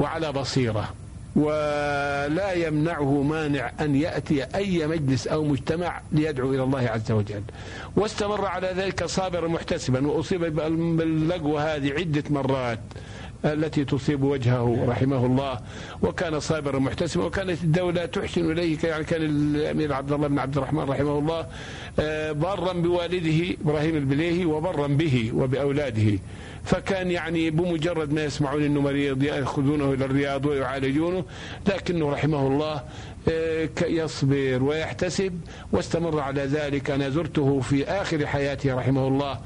وعلى 0.00 0.32
بصيرة. 0.32 0.94
ولا 1.36 2.52
يمنعه 2.52 3.22
مانع 3.22 3.72
أن 3.80 3.96
يأتي 3.96 4.44
أي 4.44 4.86
مجلس 4.86 5.26
أو 5.26 5.44
مجتمع 5.44 6.00
ليدعو 6.12 6.54
إلى 6.54 6.62
الله 6.62 6.88
عز 6.88 7.12
وجل. 7.12 7.42
واستمر 7.96 8.46
على 8.46 8.72
ذلك 8.76 9.04
صابرا 9.04 9.48
محتسبا. 9.48 10.06
وأصيب 10.06 10.40
باللقوة 10.96 11.74
هذه 11.74 11.92
عدة 11.92 12.24
مرات 12.30 12.80
التي 13.44 13.84
تصيب 13.84 14.22
وجهه 14.22 14.84
رحمه 14.88 15.26
الله. 15.26 15.60
وكان 16.02 16.40
صابرا 16.40 16.78
محتسبا. 16.78 17.24
وكانت 17.24 17.62
الدولة 17.64 18.06
تحسن 18.06 18.50
إليه 18.50 18.78
يعني 18.84 19.04
كان 19.04 19.22
الأمير 19.22 19.92
عبد 19.92 20.12
الله 20.12 20.28
بن 20.28 20.38
عبد 20.38 20.56
الرحمن 20.56 20.82
رحمه 20.82 21.18
الله 21.18 21.46
آه، 22.00 22.32
برا 22.32 22.72
بوالده 22.72 23.56
إبراهيم 23.64 23.96
البليهي 23.96 24.44
وبرا 24.44 24.86
به 24.86 25.32
وبأولاده. 25.34 26.18
فكان 26.64 27.10
يعني 27.10 27.50
بمجرد 27.50 28.12
ما 28.12 28.24
يسمعون 28.24 28.62
إنه 28.62 28.80
مريض 28.80 29.22
يأخذونه 29.22 29.92
إلى 29.92 30.04
الرياض 30.04 30.46
ويعالجونه 30.46 31.24
لكنه 31.68 32.10
رحمه 32.10 32.46
الله 32.46 32.82
آه، 33.28 33.68
يصبر 33.82 34.62
ويحتسب 34.62 35.40
واستمر 35.72 36.20
على 36.20 36.42
ذلك 36.42 36.90
أنا 36.90 37.10
زرته 37.10 37.60
في 37.60 37.84
آخر 37.84 38.26
حياته 38.26 38.74
رحمه 38.74 39.08
الله 39.08 39.40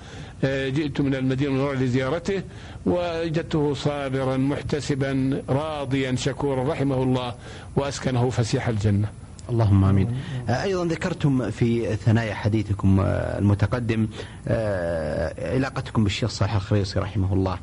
آه، 0.44 0.68
جئت 0.68 1.00
من 1.00 1.14
المدينة 1.14 1.50
المنورة 1.50 1.74
لزيارته 1.74 2.42
وجدته 2.86 3.74
صابرا 3.74 4.36
محتسبا 4.36 5.42
راضيا 5.48 6.14
شكورا 6.16 6.72
رحمه 6.72 7.02
الله 7.02 7.34
وأسكنه 7.76 8.30
فسيح 8.30 8.68
الجنة. 8.68 9.23
اللهم 9.50 9.84
آمين. 9.84 10.16
آه، 10.48 10.62
أيضا 10.62 10.84
ذكرتم 10.84 11.50
في 11.50 11.96
ثنايا 11.96 12.34
حديثكم 12.34 13.00
آه، 13.00 13.38
المتقدم 13.38 14.08
آه، 14.48 15.54
علاقتكم 15.54 16.04
بالشيخ 16.04 16.30
صالح 16.30 16.54
الخريصي 16.54 16.98
رحمه 16.98 17.32
الله 17.32 17.58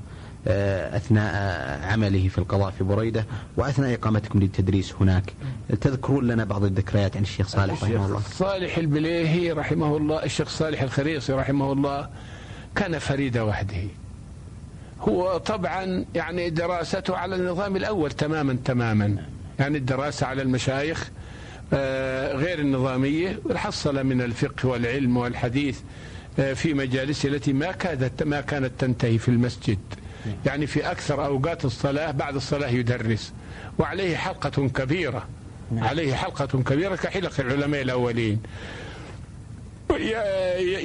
أثناء 0.47 1.33
عمله 1.91 2.27
في 2.27 2.37
القضاء 2.37 2.71
في 2.71 2.83
بريدة 2.83 3.25
وأثناء 3.57 3.93
إقامتكم 3.93 4.39
للتدريس 4.39 4.93
هناك. 5.01 5.33
تذكرون 5.81 6.27
لنا 6.27 6.43
بعض 6.43 6.63
الذكريات 6.63 7.17
عن 7.17 7.23
الشيخ 7.23 7.47
صالح 7.47 7.83
رحمه 7.83 8.05
الله. 8.05 8.19
صالح 8.19 8.77
البليهي 8.77 9.51
رحمه 9.51 9.97
الله 9.97 10.23
الشيخ 10.23 10.49
صالح 10.49 10.81
الخريصي 10.81 11.33
رحمه 11.33 11.71
الله 11.71 12.09
كان 12.75 12.99
فريد 12.99 13.37
وحده. 13.37 13.83
هو 15.01 15.37
طبعا 15.37 16.05
يعني 16.15 16.49
دراسته 16.49 17.17
على 17.17 17.35
النظام 17.35 17.75
الأول 17.75 18.11
تماما 18.11 18.57
تماما 18.65 19.17
يعني 19.59 19.77
الدراسة 19.77 20.27
على 20.27 20.41
المشايخ 20.41 21.11
غير 22.33 22.59
النظامية 22.59 23.39
حصل 23.55 24.03
من 24.03 24.21
الفقه 24.21 24.69
والعلم 24.69 25.17
والحديث 25.17 25.79
آه، 26.39 26.53
في 26.53 26.73
مجالسه 26.73 27.29
التي 27.29 27.53
ما 27.53 27.71
كادت 27.71 28.23
ما 28.23 28.41
كانت 28.41 28.71
تنتهي 28.79 29.17
في 29.17 29.29
المسجد. 29.29 29.79
يعني 30.45 30.67
في 30.67 30.91
أكثر 30.91 31.25
أوقات 31.25 31.65
الصلاة 31.65 32.11
بعد 32.11 32.35
الصلاة 32.35 32.69
يدرس. 32.69 33.33
وعليه 33.79 34.15
حلقة 34.17 34.67
كبيرة. 34.67 35.27
نعم. 35.71 35.83
عليه 35.83 36.13
حلقة 36.13 36.45
كبيرة 36.45 36.95
كحلق 36.95 37.39
العلماء 37.39 37.81
الأولين. 37.81 38.39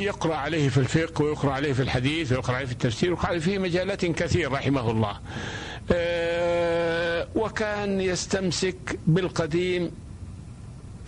يقرأ 0.04 0.34
عليه 0.34 0.68
في 0.68 0.78
الفقه 0.78 1.24
ويقرأ 1.24 1.52
عليه 1.52 1.72
في 1.72 1.82
الحديث 1.82 2.32
ويقرأ 2.32 2.56
عليه 2.56 2.66
في 2.66 2.72
التفسير 2.72 3.10
ويقرأ 3.10 3.26
عليه 3.26 3.38
في 3.40 3.58
مجالات 3.58 4.04
كثير 4.04 4.52
رحمه 4.52 4.90
الله. 4.90 5.20
آه، 5.92 7.28
وكان 7.34 8.00
يستمسك 8.00 8.98
بالقديم 9.06 9.90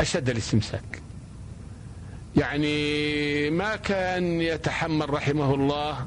أشد 0.00 0.30
الاستمساك. 0.30 1.02
يعني 2.36 3.50
ما 3.50 3.76
كان 3.76 4.40
يتحمل 4.40 5.10
رحمه 5.10 5.54
الله 5.54 6.06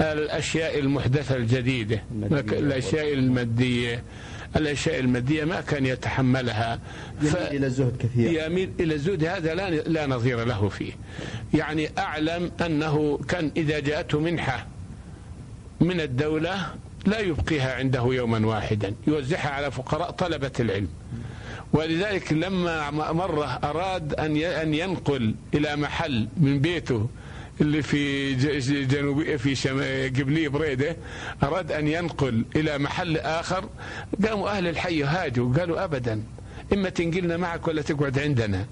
الأشياء 0.00 0.78
المحدثة 0.78 1.36
الجديدة 1.36 2.02
الأشياء 2.32 3.12
المادية 3.12 4.02
الأشياء 4.56 5.00
المادية 5.00 5.44
ما 5.44 5.60
كان 5.60 5.86
يتحملها. 5.86 6.80
يميل. 7.22 7.36
إلى 7.36 7.66
الزهد 7.66 7.96
كثير. 7.96 8.46
يميل 8.46 8.70
إلى 8.80 8.94
الزهد 8.94 9.24
هذا 9.24 9.54
لا, 9.54 9.70
لا 9.70 10.06
نظير 10.06 10.44
له 10.44 10.68
فيه. 10.68 10.92
يعني 11.54 11.90
أعلم 11.98 12.52
أنه 12.66 13.18
كان 13.28 13.50
إذا 13.56 13.80
جاءته 13.80 14.20
منحة 14.20 14.66
من 15.80 16.00
الدولة 16.00 16.74
لا 17.06 17.18
يبقيها 17.20 17.74
عنده 17.74 18.04
يوما 18.06 18.46
واحدا 18.46 18.94
يوزعها 19.06 19.48
على 19.50 19.70
فقراء 19.70 20.10
طلبة 20.10 20.52
العلم. 20.60 20.88
ولذلك 21.72 22.32
لما 22.32 22.90
مرة 23.12 23.44
أراد 23.64 24.14
أن 24.14 24.36
أن 24.36 24.74
ينقل 24.74 25.34
إلى 25.54 25.76
محل 25.76 26.28
من 26.36 26.58
بيته 26.60 27.08
اللي 27.60 27.82
في 27.82 28.34
جنوب 28.84 29.36
في 29.36 29.54
قبلي 30.20 30.48
بريدة 30.48 30.96
أراد 31.42 31.72
أن 31.72 31.88
ينقل 31.88 32.44
إلى 32.56 32.78
محل 32.78 33.16
آخر 33.16 33.64
قاموا 34.26 34.50
أهل 34.50 34.68
الحي 34.68 35.02
هاجوا 35.04 35.54
قالوا 35.54 35.84
أبدا 35.84 36.22
إما 36.72 36.88
تنقلنا 36.88 37.36
معك 37.36 37.68
ولا 37.68 37.82
تقعد 37.82 38.18
عندنا. 38.18 38.66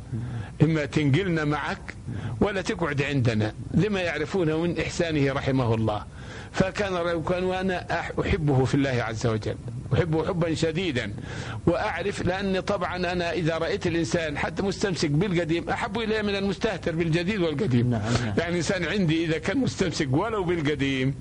إما 0.62 0.84
تنقلنا 0.84 1.44
معك 1.44 1.94
ولا 2.40 2.62
تقعد 2.62 3.02
عندنا. 3.02 3.54
لما 3.74 4.00
يعرفونه 4.00 4.58
من 4.62 4.78
إحسانه 4.78 5.32
رحمه 5.32 5.74
الله. 5.74 6.04
فكان 6.52 7.22
كان 7.22 7.44
وأنا 7.44 7.86
أحبه 8.20 8.64
في 8.64 8.74
الله 8.74 8.90
عز 9.02 9.26
وجل. 9.26 9.56
أحبه 9.94 10.26
حبا 10.26 10.54
شديدا. 10.54 11.12
وأعرف 11.66 12.22
لأني 12.22 12.60
طبعا 12.60 12.96
أنا 12.96 13.32
إذا 13.32 13.58
رأيت 13.58 13.86
الإنسان 13.86 14.38
حتى 14.38 14.62
مستمسك 14.62 15.10
بالقديم 15.10 15.68
أحب 15.70 15.98
إليه 15.98 16.22
من 16.22 16.34
المستهتر 16.36 16.94
بالجديد 16.94 17.40
والقديم. 17.40 17.90
نعم 17.90 18.02
نعم. 18.24 18.34
يعني 18.38 18.56
إنسان 18.56 18.84
عندي 18.84 19.24
إذا 19.24 19.38
كان 19.38 19.58
مستمسك 19.58 20.08
ولو 20.12 20.44
بالقديم 20.44 21.14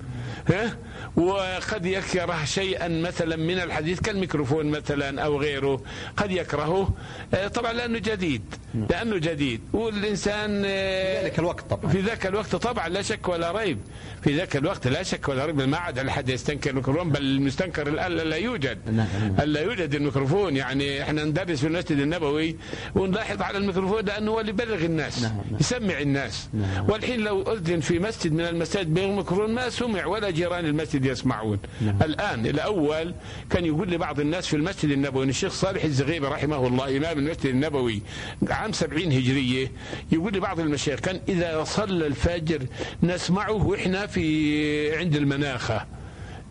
وقد 1.16 1.86
يكره 1.86 2.44
شيئا 2.44 2.88
مثلا 2.88 3.36
من 3.36 3.58
الحديث 3.58 4.00
كالميكروفون 4.00 4.66
مثلا 4.66 5.22
أو 5.22 5.40
غيره 5.40 5.82
قد 6.16 6.30
يكرهه. 6.30 6.94
آه، 7.34 7.48
طبعا 7.48 7.72
لأنه 7.72 7.98
جديد 7.98 8.42
نعم. 8.74 8.86
لأنه 8.90 9.16
جديد. 9.18 9.60
والإنسان 9.72 10.62
آه، 10.66 11.20
في 11.20 11.28
ذاك 11.28 11.38
الوقت 11.38 11.70
طبعا. 11.70 11.90
في 11.92 12.00
ذاك 12.00 12.26
الوقت 12.26 12.56
طبعا 12.56 12.88
لا 12.88 13.02
شك 13.02 13.28
ولا 13.28 13.52
ريب. 13.52 13.78
في 14.22 14.36
ذاك 14.36 14.56
الوقت 14.56 14.86
لا 14.88 15.02
شك 15.02 15.28
ولا 15.28 15.46
ريب. 15.46 15.60
ما 15.60 15.76
عاد 15.76 15.98
احد 15.98 16.28
يستنكر 16.28 16.70
الميكروفون 16.70 17.10
بل 17.10 17.22
المستنكر 17.22 17.88
الآن 17.88 18.12
لا 18.12 18.36
يوجد. 18.36 18.78
نعم. 18.92 19.36
لا 19.44 19.60
يوجد 19.60 19.94
الميكروفون. 19.94 20.56
يعني 20.56 21.02
إحنا 21.02 21.24
ندرس 21.24 21.60
في 21.60 21.66
المسجد 21.66 21.98
النبوي 21.98 22.56
ونلاحظ 22.94 23.42
على 23.42 23.58
الميكروفون 23.58 24.04
لأنه 24.04 24.30
هو 24.30 24.40
اللي 24.40 24.50
يبلغ 24.50 24.84
الناس 24.84 25.22
نعم. 25.22 25.32
يسمع 25.60 26.00
الناس. 26.00 26.48
والحين 26.88 27.20
لو 27.20 27.42
أذن 27.52 27.80
في 27.80 27.98
مسجد 27.98 28.32
من 28.32 28.40
المساجد 28.40 28.94
بالميكروفون 28.94 29.54
ما 29.54 29.68
سمع 29.68 30.06
ولا 30.06 30.19
جيران 30.28 30.66
المسجد 30.66 31.04
يسمعون. 31.04 31.58
نعم. 31.80 31.96
الآن 32.02 32.46
الأول 32.46 33.14
كان 33.50 33.64
يقول 33.64 33.90
لبعض 33.90 34.20
الناس 34.20 34.46
في 34.46 34.56
المسجد 34.56 34.90
النبوي 34.90 35.24
الشيخ 35.28 35.52
صالح 35.52 35.84
الزغيبي 35.84 36.26
رحمه 36.26 36.66
الله 36.66 36.96
إمام 36.96 37.18
المسجد 37.18 37.46
النبوي 37.46 38.02
عام 38.50 38.72
سبعين 38.72 39.12
هجرية 39.12 39.72
يقول 40.12 40.32
لبعض 40.34 40.60
المشايخ 40.60 41.00
كان 41.00 41.20
إذا 41.28 41.64
صلى 41.64 42.06
الفجر 42.06 42.66
نسمعه 43.02 43.52
وإحنا 43.52 44.06
في 44.06 44.96
عند 44.96 45.16
المناخة. 45.16 45.86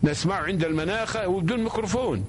نسمعه 0.02 0.42
عند 0.42 0.64
المناخة 0.64 1.28
وبدون 1.28 1.60
ميكروفون. 1.64 2.24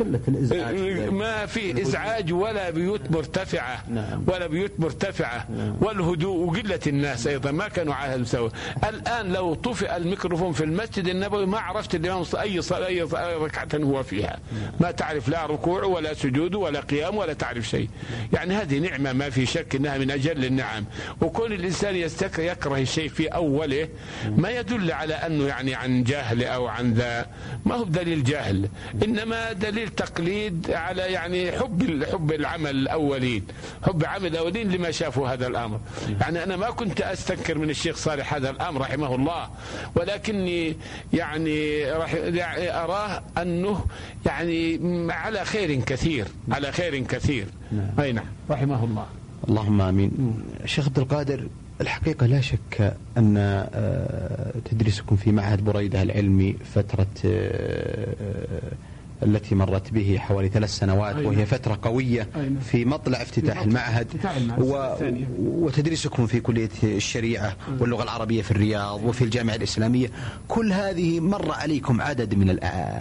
قلة 0.00 0.20
الإزعاج. 0.28 0.74
ما 1.12 1.46
في 1.46 1.82
إزعاج 1.82 2.32
ولا 2.32 2.70
بيوت 2.70 3.10
مرتفعة. 3.10 3.84
نعم. 3.88 4.24
ولا 4.26 4.46
بيوت 4.46 4.72
مرتفعة. 4.78 5.46
نعم. 5.50 5.76
والهدوء 5.80 6.46
وقلة 6.46 6.80
الناس 6.86 7.26
أيضا. 7.26 7.50
ما 7.50 7.68
كانوا 7.68 7.94
عاهدوا 7.94 8.24
سوا 8.24 8.48
الآن 8.88 9.32
لو 9.32 9.54
طفئ 9.54 9.96
الميكروفون 9.96 10.52
في 10.52 10.64
المسجد 10.64 11.08
النبوي 11.08 11.46
ما 11.46 11.58
عرفت 11.58 11.94
الإمام 11.94 12.24
أي 12.40 12.62
صلاة 12.62 12.86
أي 12.86 13.02
ركعة 13.34 13.68
هو 13.74 14.02
فيها. 14.02 14.38
نعم. 14.52 14.72
ما 14.80 14.90
تعرف 14.90 15.28
لا 15.28 15.46
ركوع 15.46 15.84
ولا 15.84 16.14
سجود 16.14 16.54
ولا 16.54 16.80
قيام 16.80 17.16
ولا 17.16 17.32
تعرف 17.32 17.68
شيء. 17.68 17.88
يعني 18.32 18.54
هذه 18.54 18.78
نعمة 18.78 19.12
ما 19.12 19.30
في 19.30 19.46
شك 19.46 19.74
أنها 19.74 19.98
من 19.98 20.10
أجل 20.10 20.44
النعم. 20.44 20.84
وكون 21.20 21.52
الإنسان 21.52 21.96
يستكره 21.96 22.42
يكره 22.42 22.78
الشيء 22.78 23.08
في 23.08 23.26
أوله 23.28 23.88
ما 24.36 24.50
يدل 24.50 24.92
على 24.92 25.14
أنه 25.14 25.46
يعني 25.46 25.74
عن 25.74 26.04
جهل 26.04 26.44
أو 26.44 26.66
عن 26.66 26.92
ذا. 26.92 27.26
ما 27.64 27.74
هو 27.74 27.84
دليل 27.84 28.24
جهل. 28.24 28.68
إنما 29.04 29.52
دليل 29.52 29.89
تقليد 29.96 30.70
على 30.70 31.02
يعني 31.02 31.52
حب 31.52 32.04
حب 32.12 32.32
العمل 32.32 32.70
الأولين. 32.70 33.42
حب 33.82 34.04
عمل 34.04 34.26
الأولين 34.26 34.70
لما 34.72 34.90
شافوا 34.90 35.28
هذا 35.28 35.46
الأمر. 35.46 35.80
يعني 36.20 36.42
أنا 36.44 36.56
ما 36.56 36.70
كنت 36.70 37.00
أستنكر 37.00 37.58
من 37.58 37.70
الشيخ 37.70 37.96
صالح 37.96 38.34
هذا 38.34 38.50
الأمر 38.50 38.80
رحمه 38.80 39.14
الله 39.14 39.48
ولكني 39.94 40.76
يعني 41.12 41.84
راح 41.92 42.14
يعني 42.14 42.74
أراه 42.74 43.22
أنه 43.42 43.84
يعني 44.26 44.78
على 45.12 45.44
خير 45.44 45.80
كثير 45.80 46.26
على 46.50 46.72
خير 46.72 46.98
كثير. 46.98 47.46
نعم. 47.72 47.90
أي 48.00 48.12
نعم. 48.12 48.26
رحمه 48.50 48.84
الله. 48.84 49.06
اللهم 49.48 49.80
آمين. 49.80 50.42
شيخ 50.64 50.86
عبد 50.86 50.98
القادر 50.98 51.46
الحقيقة 51.80 52.26
لا 52.26 52.40
شك 52.40 52.94
أن 53.18 53.34
آه، 53.38 54.52
تدريسكم 54.70 55.16
في 55.16 55.32
معهد 55.32 55.64
بريدة 55.64 56.02
العلمي 56.02 56.56
فترة 56.74 57.06
آه، 57.24 58.14
التي 59.22 59.54
مرت 59.54 59.90
به 59.90 60.18
حوالي 60.20 60.48
ثلاث 60.48 60.70
سنوات 60.70 61.16
أيوة. 61.16 61.28
وهي 61.28 61.46
فترة 61.46 61.78
قوية 61.82 62.28
أيوة. 62.36 62.60
في 62.60 62.84
مطلع 62.84 63.22
افتتاح 63.22 63.58
في 63.58 63.64
المعهد. 63.64 64.06
و... 64.58 64.94
وتدريسكم 65.38 66.26
في 66.26 66.40
كلية 66.40 66.68
الشريعة 66.82 67.56
أيوة. 67.68 67.82
واللغة 67.82 68.02
العربية 68.02 68.42
في 68.42 68.50
الرياض 68.50 69.04
وفي 69.04 69.24
الجامعة 69.24 69.54
الإسلامية. 69.54 70.10
كل 70.48 70.72
هذه 70.72 71.20
مر 71.20 71.52
عليكم 71.52 72.00
عدد 72.00 72.34
من 72.34 72.58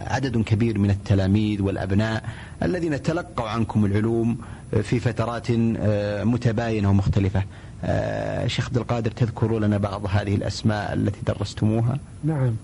عدد 0.08 0.38
كبير 0.44 0.78
من 0.80 0.90
التلاميذ 0.90 1.62
والأبناء 1.62 2.24
الذين 2.64 3.02
تلقوا 3.02 3.50
عنكم 3.50 3.86
العلوم 3.86 4.38
في 4.84 5.00
فترات 5.00 5.48
آه، 5.80 6.24
متباينة 6.24 6.90
ومختلفة. 6.90 7.44
آه، 7.84 8.48
شيخ 8.48 8.66
عبد 8.68 8.78
القادر 8.78 9.12
تذكروا 9.12 9.60
لنا 9.60 9.78
بعض 9.78 10.06
هذه 10.10 10.36
الأسماء 10.36 10.94
التي 10.94 11.20
درستموها؟ 11.28 12.00
نعم. 12.24 12.56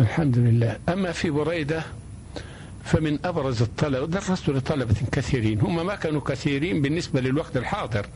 الحمد 0.00 0.38
لله. 0.38 0.76
أما 0.88 1.12
في 1.12 1.30
بريدة 1.30 1.82
فمن 2.84 3.18
أبرز 3.24 3.62
الطلبة 3.62 4.06
درست 4.06 4.48
لطلبة 4.48 4.94
كثيرين 5.12 5.60
هم 5.60 5.86
ما 5.86 5.94
كانوا 5.94 6.20
كثيرين 6.20 6.82
بالنسبة 6.82 7.20
للوقت 7.20 7.56
الحاضر 7.56 8.06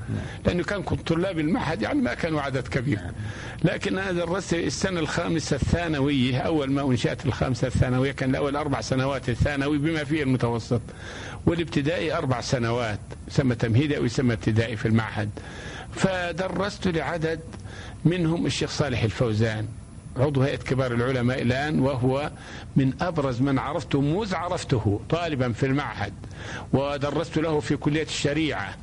لأنه 0.46 0.62
كان 0.64 0.82
طلاب 0.82 1.38
المعهد 1.38 1.82
يعني 1.82 2.02
ما 2.02 2.14
كانوا 2.14 2.40
عدد 2.40 2.68
كبير. 2.68 3.00
لكن 3.64 3.98
أنا 3.98 4.12
درست 4.12 4.54
السنة 4.54 5.00
الخامسة 5.00 5.56
الثانوية 5.56 6.38
أول 6.38 6.70
ما 6.70 6.82
أنشأت 6.82 7.26
الخامسة 7.26 7.66
الثانوية 7.66 8.12
كان 8.12 8.30
الأول 8.30 8.56
أربع 8.56 8.80
سنوات 8.80 9.28
الثانوي 9.28 9.78
بما 9.78 10.04
فيه 10.04 10.22
المتوسط. 10.22 10.80
والابتدائي 11.46 12.12
أربع 12.14 12.40
سنوات 12.40 13.00
يسمى 13.28 13.54
تمهيدي 13.54 13.96
أو 13.96 14.04
يسمى 14.04 14.34
ابتدائي 14.34 14.76
في 14.76 14.86
المعهد. 14.88 15.30
فدرست 15.92 16.88
لعدد 16.88 17.40
منهم 18.04 18.46
الشيخ 18.46 18.70
صالح 18.70 19.02
الفوزان. 19.02 19.66
عضو 20.18 20.42
هيئة 20.42 20.56
كبار 20.56 20.92
العلماء 20.92 21.42
الآن 21.42 21.80
وهو 21.80 22.30
من 22.76 22.92
أبرز 23.00 23.40
من 23.40 23.58
عرفته 23.58 24.00
موز 24.00 24.34
عرفته 24.34 25.00
طالبا 25.10 25.52
في 25.52 25.66
المعهد 25.66 26.12
ودرست 26.72 27.38
له 27.38 27.60
في 27.60 27.76
كلية 27.76 28.02
الشريعة. 28.02 28.74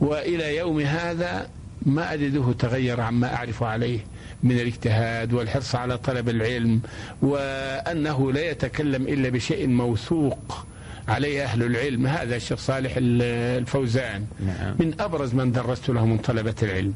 وإلى 0.00 0.56
يوم 0.56 0.80
هذا 0.80 1.48
ما 1.86 2.12
أجده 2.14 2.52
تغير 2.58 3.00
عما 3.00 3.34
أعرف 3.34 3.62
عليه 3.62 3.98
من 4.42 4.52
الاجتهاد 4.52 5.32
والحرص 5.32 5.74
على 5.74 5.98
طلب 5.98 6.28
العلم 6.28 6.80
وأنه 7.22 8.32
لا 8.32 8.50
يتكلم 8.50 9.02
إلا 9.02 9.28
بشيء 9.28 9.68
موثوق. 9.68 10.66
عليه 11.08 11.44
أهل 11.44 11.62
العلم. 11.62 12.06
هذا 12.06 12.36
الشيخ 12.36 12.58
صالح 12.58 12.92
الفوزان. 12.98 14.26
نعم. 14.46 14.74
من 14.78 14.94
أبرز 15.00 15.34
من 15.34 15.52
درست 15.52 15.88
له 15.88 16.06
من 16.06 16.18
طلبة 16.18 16.54
العلم. 16.62 16.94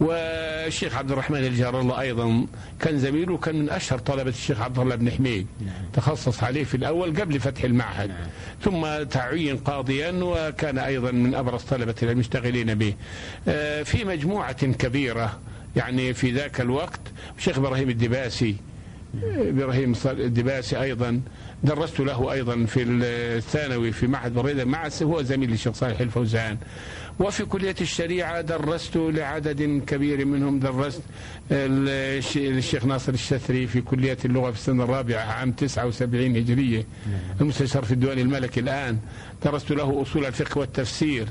والشيخ 0.00 0.96
عبد 0.96 1.10
الرحمن 1.10 1.38
الجار 1.38 1.80
الله 1.80 2.00
أيضا 2.00 2.46
كان 2.80 2.98
زميله 2.98 3.36
كان 3.36 3.56
من 3.56 3.70
أشهر 3.70 3.98
طلبة 3.98 4.30
الشيخ 4.30 4.60
عبد 4.60 4.78
الله 4.78 4.94
بن 4.94 5.10
حميد. 5.10 5.46
نعم. 5.60 5.74
تخصص 5.92 6.44
عليه 6.44 6.64
في 6.64 6.76
الأول 6.76 7.20
قبل 7.20 7.40
فتح 7.40 7.64
المعهد. 7.64 8.08
نعم. 8.08 8.28
ثم 8.62 9.02
تعين 9.02 9.56
قاضيا 9.56 10.10
وكان 10.22 10.78
أيضا 10.78 11.10
من 11.10 11.34
أبرز 11.34 11.62
طلبة 11.62 11.94
العلم 12.02 12.14
المشتغلين 12.14 12.74
به. 12.74 12.94
آه، 13.48 13.82
في 13.82 14.04
مجموعة 14.04 14.66
كبيرة 14.66 15.38
يعني 15.76 16.14
في 16.14 16.30
ذاك 16.30 16.60
الوقت. 16.60 17.00
الشيخ 17.38 17.58
إبراهيم 17.58 17.90
الدباسي 17.90 18.56
إبراهيم 19.22 19.94
الدباسي 20.06 20.82
أيضا. 20.82 21.20
درست 21.64 22.00
له 22.00 22.32
أيضا 22.32 22.64
في 22.64 22.82
الثانوي 22.82 23.92
في 23.92 24.06
معهد 24.06 24.34
بريدة. 24.34 24.64
مع 24.64 24.88
هو 25.02 25.22
زميل 25.22 25.52
الشيخ 25.52 25.74
صالح 25.74 26.00
الفوزان. 26.00 26.58
وفي 27.20 27.44
كلية 27.44 27.74
الشريعة 27.80 28.40
درست 28.40 28.96
لعدد 28.96 29.82
كبير 29.86 30.24
منهم. 30.24 30.58
درست 30.58 31.02
الشيخ 31.50 32.84
ناصر 32.84 33.12
الشثري 33.12 33.66
في 33.66 33.80
كلية 33.80 34.18
اللغة 34.24 34.50
في 34.50 34.58
السنة 34.58 34.84
الرابعة 34.84 35.20
عام 35.20 35.52
79 35.52 36.36
هجرية. 36.36 36.86
المستشار 37.40 37.84
في 37.84 37.92
الديوان 37.92 38.18
الملكي 38.18 38.60
الآن. 38.60 38.98
درست 39.44 39.70
له 39.70 40.02
أصول 40.02 40.26
الفقه 40.26 40.58
والتفسير. 40.58 41.28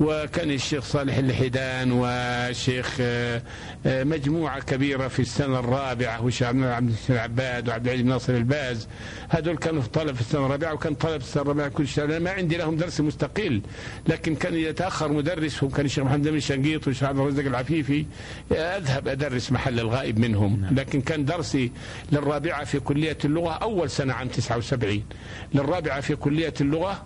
وكان 0.00 0.50
الشيخ 0.50 0.84
صالح 0.84 1.16
الحيدان 1.16 1.92
والشيخ 1.92 2.96
آه، 3.00 3.42
آه، 3.86 4.04
مجموعة 4.04 4.60
كبيرة 4.60 5.08
في 5.08 5.20
السنة 5.22 5.58
الرابعة 5.58 6.24
والشيخ 6.24 6.48
عبد 6.48 6.94
العباد 7.10 7.68
وعبد 7.68 7.86
العزيز 7.86 8.06
ناصر 8.06 8.32
الباز. 8.34 8.88
هذول 9.28 9.56
كانوا 9.56 9.82
طلب 9.82 10.14
في 10.14 10.20
السنة 10.20 10.46
الرابعة 10.46 10.74
وكان 10.74 10.94
طلب 10.94 11.20
في 11.20 11.26
السنة 11.26 11.42
الرابعة 11.42 11.68
كل 11.68 11.88
شيء. 11.88 12.18
ما 12.20 12.30
عندي 12.30 12.56
لهم 12.56 12.76
درس 12.76 13.00
مستقل 13.00 13.60
لكن 14.08 14.34
كان 14.34 14.54
يتأخر 14.54 15.12
مدرسهم 15.12 15.70
كان 15.70 15.86
الشيخ 15.86 16.04
محمد 16.04 16.28
بن 16.28 16.40
شنقيط 16.40 16.86
والشيخ 16.86 17.08
عبد 17.08 17.18
الرزاق 17.18 17.46
العفيفي. 17.46 18.06
أذهب 18.52 19.08
أدرس 19.08 19.52
محل 19.52 19.80
الغائب 19.80 20.18
منهم. 20.18 20.60
نعم. 20.60 20.74
لكن 20.74 21.00
كان 21.00 21.24
درسي 21.24 21.72
للرابعة 22.12 22.64
في 22.64 22.80
كلية 22.80 23.18
اللغة 23.24 23.52
أول 23.52 23.90
سنة 23.90 24.12
عام 24.12 24.28
79 24.28 25.02
للرابعة 25.54 26.00
في 26.00 26.16
كلية 26.16 26.54
اللغة 26.60 27.02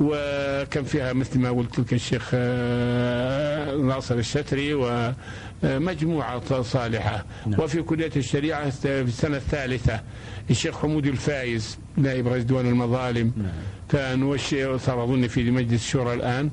وكان 0.00 0.84
فيها 0.84 1.12
مثل 1.12 1.38
ما 1.38 1.50
قلت 1.50 1.78
لك 1.78 1.92
الشيخ 1.92 2.30
آه، 2.34 3.76
ناصر 3.76 4.14
الشتري 4.14 4.74
ومجموعة 4.74 6.62
صالحة 6.62 7.24
نعم. 7.46 7.60
وفي 7.60 7.82
كلية 7.82 8.10
الشريعة 8.16 8.70
في 8.70 9.00
السنة 9.00 9.36
الثالثة 9.36 10.00
الشيخ 10.50 10.78
حمود 10.78 11.06
الفايز 11.06 11.78
نائب 11.96 12.28
رئيس 12.28 12.44
ديوان 12.44 12.66
المظالم 12.66 13.32
نعم. 13.36 13.52
كان 13.88 14.22
والشيخ 14.22 14.76
صار 14.76 15.04
أظن 15.04 15.26
في 15.26 15.50
مجلس 15.50 15.82
الشورى 15.82 16.14
الآن 16.14 16.50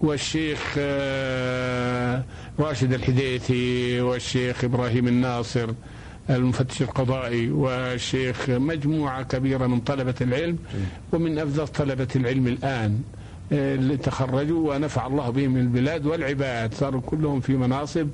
والشيخ 0.00 0.74
آه، 0.78 2.24
راشد 2.58 2.92
الحديثي 2.92 4.00
والشيخ 4.00 4.64
إبراهيم 4.64 5.08
الناصر 5.08 5.72
المفتش 6.30 6.82
القضائي 6.82 7.50
والشيخ 7.50 8.50
مجموعة 8.50 9.22
كبيرة 9.22 9.66
من 9.66 9.80
طلبة 9.80 10.14
العلم 10.20 10.58
ومن 11.12 11.38
أفضل 11.38 11.68
طلبة 11.68 12.08
العلم 12.16 12.46
الآن 12.46 13.00
آه، 13.52 13.74
اللي 13.74 13.96
تخرجوا 13.96 14.74
ونفع 14.74 15.06
الله 15.06 15.30
بهم 15.30 15.56
البلاد 15.56 16.06
والعباد 16.06 16.74
صاروا 16.74 17.00
كلهم 17.00 17.40
في 17.40 17.52
مناصب 17.56 18.08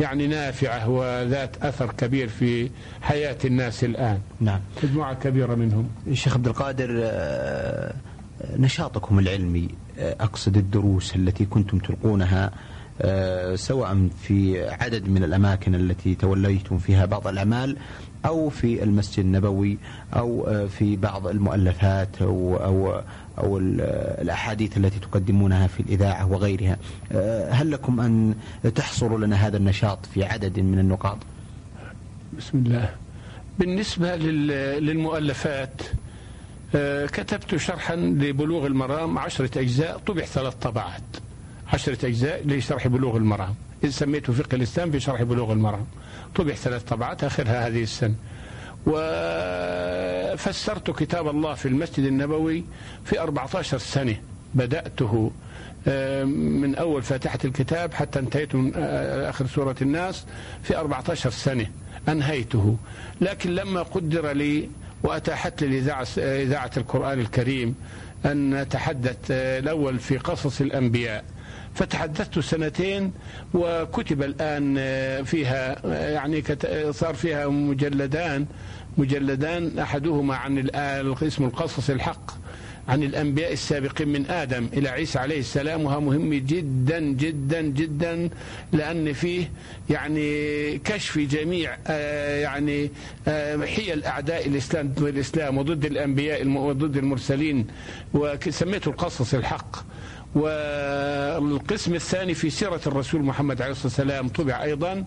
يعني 0.00 0.26
نافعة 0.26 0.88
وذات 0.88 1.56
أثر 1.64 1.92
كبير 1.92 2.28
في 2.28 2.70
حياة 3.02 3.36
الناس 3.44 3.84
الآن. 3.84 4.20
نعم. 4.40 4.60
مجموعة 4.84 5.14
كبيرة 5.14 5.54
منهم. 5.54 5.88
الشيخ 6.06 6.34
عبد 6.34 6.48
القادر 6.48 6.88
آه، 7.02 7.94
نشاطكم 8.56 9.18
العلمي 9.18 9.68
آه، 9.98 10.16
أقصد 10.20 10.56
الدروس 10.56 11.16
التي 11.16 11.44
كنتم 11.44 11.78
تلقونها 11.78 12.50
سواء 13.54 14.08
في 14.22 14.68
عدد 14.68 15.08
من 15.08 15.24
الأماكن 15.24 15.74
التي 15.74 16.14
توليتم 16.14 16.78
فيها 16.78 17.06
بعض 17.06 17.26
الأعمال 17.26 17.76
أو 18.26 18.50
في 18.50 18.82
المسجد 18.82 19.24
النبوي 19.24 19.78
أو 20.16 20.46
آه، 20.48 20.66
في 20.66 20.96
بعض 20.96 21.26
المؤلفات 21.26 22.22
أو 22.22 22.56
أو 22.56 23.02
أو 23.38 23.58
الأحاديث 23.58 24.76
التي 24.76 24.98
تقدمونها 24.98 25.66
في 25.66 25.80
الإذاعة 25.80 26.32
وغيرها. 26.32 26.76
آه، 27.12 27.50
هل 27.50 27.70
لكم 27.70 28.00
أن 28.00 28.34
تحصروا 28.74 29.18
لنا 29.18 29.36
هذا 29.46 29.56
النشاط 29.56 30.06
في 30.06 30.24
عدد 30.24 30.60
من 30.60 30.78
النقاط؟ 30.78 31.18
بسم 32.38 32.58
الله. 32.58 32.94
بالنسبة 33.58 34.16
للمؤلفات 34.16 35.82
كتبت 37.12 37.56
شرحا 37.56 37.96
لبلوغ 37.96 38.66
المرام 38.66 39.18
عشرة 39.18 39.58
أجزاء 39.60 39.98
طبع 39.98 40.24
ثلاث 40.24 40.54
طبعات. 40.54 41.02
عشرة 41.72 42.06
أجزاء 42.06 42.46
لشرح 42.46 42.86
بلوغ 42.86 43.16
المرام. 43.16 43.54
إذ 43.84 43.90
سميته 43.90 44.32
فقه 44.32 44.54
الإسلام 44.54 44.90
في 44.90 45.00
شرح 45.00 45.22
بلوغ 45.22 45.52
المرام. 45.52 45.86
طبع 46.34 46.52
ثلاث 46.54 46.82
طبعات 46.82 47.24
آخرها 47.24 47.66
هذه 47.66 47.82
السنة 47.82 48.14
وفسرت 48.86 50.90
كتاب 50.90 51.28
الله 51.28 51.54
في 51.54 51.68
المسجد 51.68 52.04
النبوي 52.04 52.64
في 53.04 53.20
14 53.20 53.78
سنة. 53.78 54.16
بدأته 54.54 55.30
آه، 55.88 56.24
من 56.24 56.74
أول 56.74 57.02
فاتحة 57.02 57.38
الكتاب 57.44 57.94
حتى 57.94 58.18
انتهيت 58.18 58.54
من 58.54 58.72
آه، 58.76 59.30
آخر 59.30 59.46
سورة 59.46 59.76
الناس 59.82 60.24
في 60.62 60.76
14 60.76 61.30
سنة. 61.30 61.66
أنهيته. 62.08 62.76
لكن 63.20 63.54
لما 63.54 63.82
قدر 63.82 64.32
لي 64.32 64.68
وأتاحت 65.02 65.64
لي 65.64 65.78
إذاعة 66.18 66.70
القرآن 66.76 67.20
الكريم 67.20 67.74
أن 68.24 68.54
أتحدث 68.54 69.16
آه، 69.30 69.58
الأول 69.58 69.98
في 69.98 70.18
قصص 70.18 70.60
الأنبياء. 70.60 71.24
فتحدثت 71.74 72.38
سنتين 72.38 73.12
وكتب 73.54 74.22
الآن 74.22 74.74
فيها 75.24 75.86
يعني 76.10 76.42
صار 76.90 77.14
فيها 77.14 77.48
مجلدان 77.48 78.46
مجلدان 78.98 79.78
أحدهما 79.78 80.36
عن 80.36 80.58
اسم 81.22 81.44
القصص 81.44 81.90
الحق 81.90 82.30
عن 82.88 83.02
الأنبياء 83.02 83.52
السابقين 83.52 84.08
من 84.08 84.26
آدم 84.30 84.68
إلى 84.72 84.88
عيسى 84.88 85.18
عليه 85.18 85.38
السلام 85.38 85.84
وهو 85.84 86.00
مهم 86.00 86.34
جدا 86.34 87.00
جدا 87.00 87.60
جدا 87.62 88.30
لأن 88.72 89.12
فيه 89.12 89.50
يعني 89.90 90.78
كشف 90.78 91.18
جميع 91.18 91.76
آه 91.86 92.40
يعني 92.40 92.90
آه 93.28 93.56
حيل 93.66 94.04
أعداء 94.04 94.46
الإسلام 94.46 94.88
ضد 94.88 95.02
الإسلام 95.02 95.58
وضد 95.58 95.84
الأنبياء 95.84 96.48
وضد 96.48 96.96
المرسلين 96.96 97.66
وسميته 98.14 98.88
القصص 98.88 99.34
الحق. 99.34 99.76
والقسم 100.34 101.94
الثاني 101.94 102.34
في 102.34 102.50
سيرة 102.50 102.80
الرسول 102.86 103.22
محمد 103.22 103.62
عليه 103.62 103.72
الصلاة 103.72 103.86
والسلام 103.86 104.28
طبع 104.28 104.62
أيضا 104.62 105.04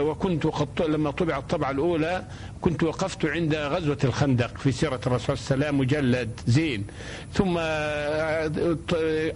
وكنت 0.00 0.46
قد 0.46 0.68
لما 0.82 1.10
طبع 1.10 1.38
الطبعة 1.38 1.70
الأولى 1.70 2.24
كنت 2.60 2.82
وقفت 2.82 3.26
عند 3.26 3.54
غزوة 3.54 3.98
الخندق 4.04 4.58
في 4.58 4.72
سيرة 4.72 5.00
الرسول 5.06 5.38
صلى 5.38 5.54
الله 5.54 5.66
عليه 5.66 5.76
وسلم 5.76 5.80
مجلد 5.80 6.40
زين. 6.46 6.86
ثم 7.34 7.58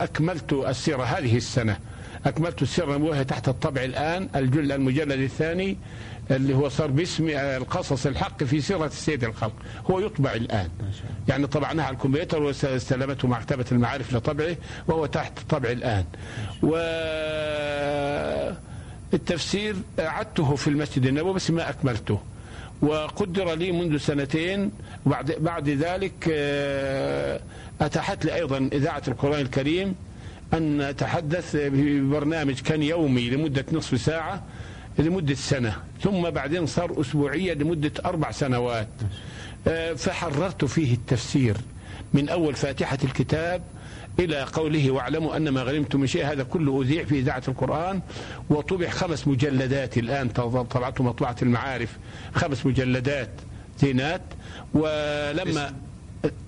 أكملت 0.00 0.52
السيرة 0.52 1.02
هذه 1.02 1.36
السنة. 1.36 1.78
أكملت 2.26 2.62
السيرة 2.62 2.96
وهي 2.96 3.24
تحت 3.24 3.48
الطبع 3.48 3.84
الآن 3.84 4.28
الجل 4.36 4.72
المجلد 4.72 5.20
الثاني. 5.20 5.76
اللي 6.30 6.54
هو 6.54 6.68
صار 6.68 6.90
باسم 6.90 7.28
القصص 7.30 8.06
الحق 8.06 8.44
في 8.44 8.60
سيرة 8.60 8.86
السيد 8.86 9.24
الخلق. 9.24 9.52
هو 9.90 10.00
يطبع 10.00 10.32
الآن. 10.32 10.68
يعني 11.28 11.46
طبعناه 11.46 11.84
على 11.84 11.94
الكمبيوتر 11.96 12.42
واستلمته 12.42 13.28
مكتبة 13.28 13.64
المعارف 13.72 14.12
لطبعه 14.14 14.56
وهو 14.88 15.06
تحت 15.06 15.38
طبع 15.50 15.70
الآن. 15.70 16.04
و 16.62 16.76
التفسير 19.14 19.76
أعدته 19.98 20.54
في 20.54 20.68
المسجد 20.68 21.06
النبوي 21.06 21.34
بس 21.34 21.50
ما 21.50 21.70
أكملته. 21.70 22.20
وقدر 22.82 23.54
لي 23.54 23.72
منذ 23.72 23.96
سنتين 23.96 24.70
بعد 25.06 25.32
بعد 25.40 25.68
ذلك 25.68 26.28
أتاحت 27.80 28.24
لي 28.24 28.34
أيضا 28.34 28.68
إذاعة 28.72 29.02
القرآن 29.08 29.40
الكريم 29.40 29.94
أن 30.54 30.80
أتحدث 30.80 31.56
ببرنامج 31.56 32.60
كان 32.60 32.82
يومي 32.82 33.30
لمدة 33.30 33.64
نصف 33.72 34.00
ساعة 34.00 34.42
لمدة 34.98 35.34
سنة 35.34 35.76
ثم 36.02 36.30
بعدين 36.30 36.66
صار 36.66 37.00
أسبوعيا 37.00 37.54
لمدة 37.54 37.92
أربع 38.04 38.30
سنوات. 38.30 38.88
فحررت 39.96 40.64
فيه 40.64 40.94
التفسير 40.94 41.56
من 42.14 42.28
أول 42.28 42.54
فاتحة 42.54 42.98
الكتاب 43.04 43.62
إلى 44.18 44.42
قوله 44.42 44.90
واعلموا 44.90 45.36
أن 45.36 45.48
ما 45.48 45.62
غنمتم 45.62 46.00
من 46.00 46.06
شيء 46.06 46.26
هذا 46.26 46.42
كله 46.42 46.82
أذيع 46.82 47.04
في 47.04 47.18
إذاعة 47.18 47.42
القرآن. 47.48 48.00
وطبع 48.50 48.88
خمس 48.88 49.28
مجلدات 49.28 49.98
الآن 49.98 50.28
طبعته 50.28 51.04
مطبعة 51.04 51.36
المعارف 51.42 51.98
خمس 52.34 52.66
مجلدات 52.66 53.30
زينات. 53.78 54.22
ولما 54.74 55.74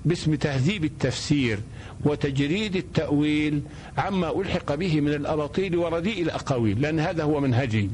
باسم 0.05 0.35
تهذيب 0.35 0.85
التفسير 0.85 1.59
وتجريد 2.05 2.77
التأويل 2.77 3.63
عما 3.99 4.41
ألحق 4.41 4.75
به 4.75 5.01
من 5.01 5.13
الأباطيل 5.15 5.77
ورديء 5.77 6.23
الأقاويل 6.23 6.81
لأن 6.83 7.01
هذا 7.01 7.23
هو 7.25 7.41
منهجي 7.41 7.91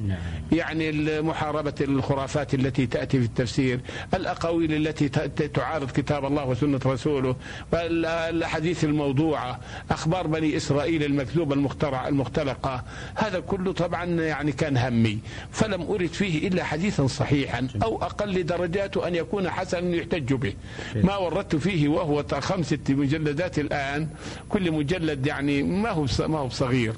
يعني 0.52 0.92
محاربة 1.22 1.74
الخرافات 1.80 2.54
التي 2.54 2.86
تأتي 2.86 3.18
في 3.18 3.24
التفسير 3.24 3.80
الأقاويل 4.14 4.86
التي 4.86 5.08
تعارض 5.48 5.90
كتاب 5.90 6.24
الله 6.24 6.44
وسنة 6.48 6.80
رسوله 6.86 7.36
الأحاديث 7.74 8.84
الموضوعة 8.84 9.60
أخبار 9.90 10.26
بني 10.26 10.56
إسرائيل 10.56 11.04
المكذوبة 11.04 11.54
المخترع 11.54 12.08
المختلقة 12.08 12.84
هذا 13.14 13.40
كله 13.40 13.72
طبعا 13.72 14.04
يعني 14.04 14.52
كان 14.52 14.76
همي. 14.76 15.18
فلم 15.50 15.82
أرد 15.82 16.06
فيه 16.06 16.48
إلا 16.48 16.64
حديثا 16.64 17.06
صحيحا 17.06 17.68
أو 17.82 18.02
أقل 18.02 18.44
درجاته 18.46 19.08
أن 19.08 19.14
يكون 19.14 19.50
حسنا 19.50 19.96
يحتج 19.96 20.32
به. 20.32 20.52
ما 20.96 21.16
وردت 21.16 21.56
فيه 21.56 21.71
وهو 21.88 22.24
خمسة 22.40 22.78
مجلدات 22.88 23.58
الآن 23.58 24.08
كل 24.48 24.72
مجلد 24.72 25.26
يعني 25.26 25.62
ما 25.62 25.90
هو 25.90 26.06
ما 26.20 26.38
هو 26.38 26.48
صغير. 26.48 26.94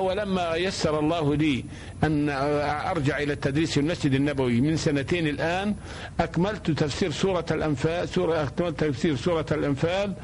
ولما 0.00 0.56
يسر 0.56 0.98
الله 0.98 1.34
لي 1.34 1.64
أن 2.04 2.28
أرجع 2.90 3.18
إلى 3.18 3.32
التدريس 3.32 3.72
في 3.72 3.80
المسجد 3.80 4.14
النبوي 4.14 4.60
من 4.60 4.76
سنتين 4.76 5.26
الآن 5.26 5.74
أكملت 6.20 6.70
تفسير 6.70 7.10
سورة 7.10 7.46
الأنفال 7.50 8.08
سورة 8.08 8.42
أكملت 8.42 8.84
تفسير 8.84 9.16
سورة 9.16 9.46
الأنفال 9.52 10.14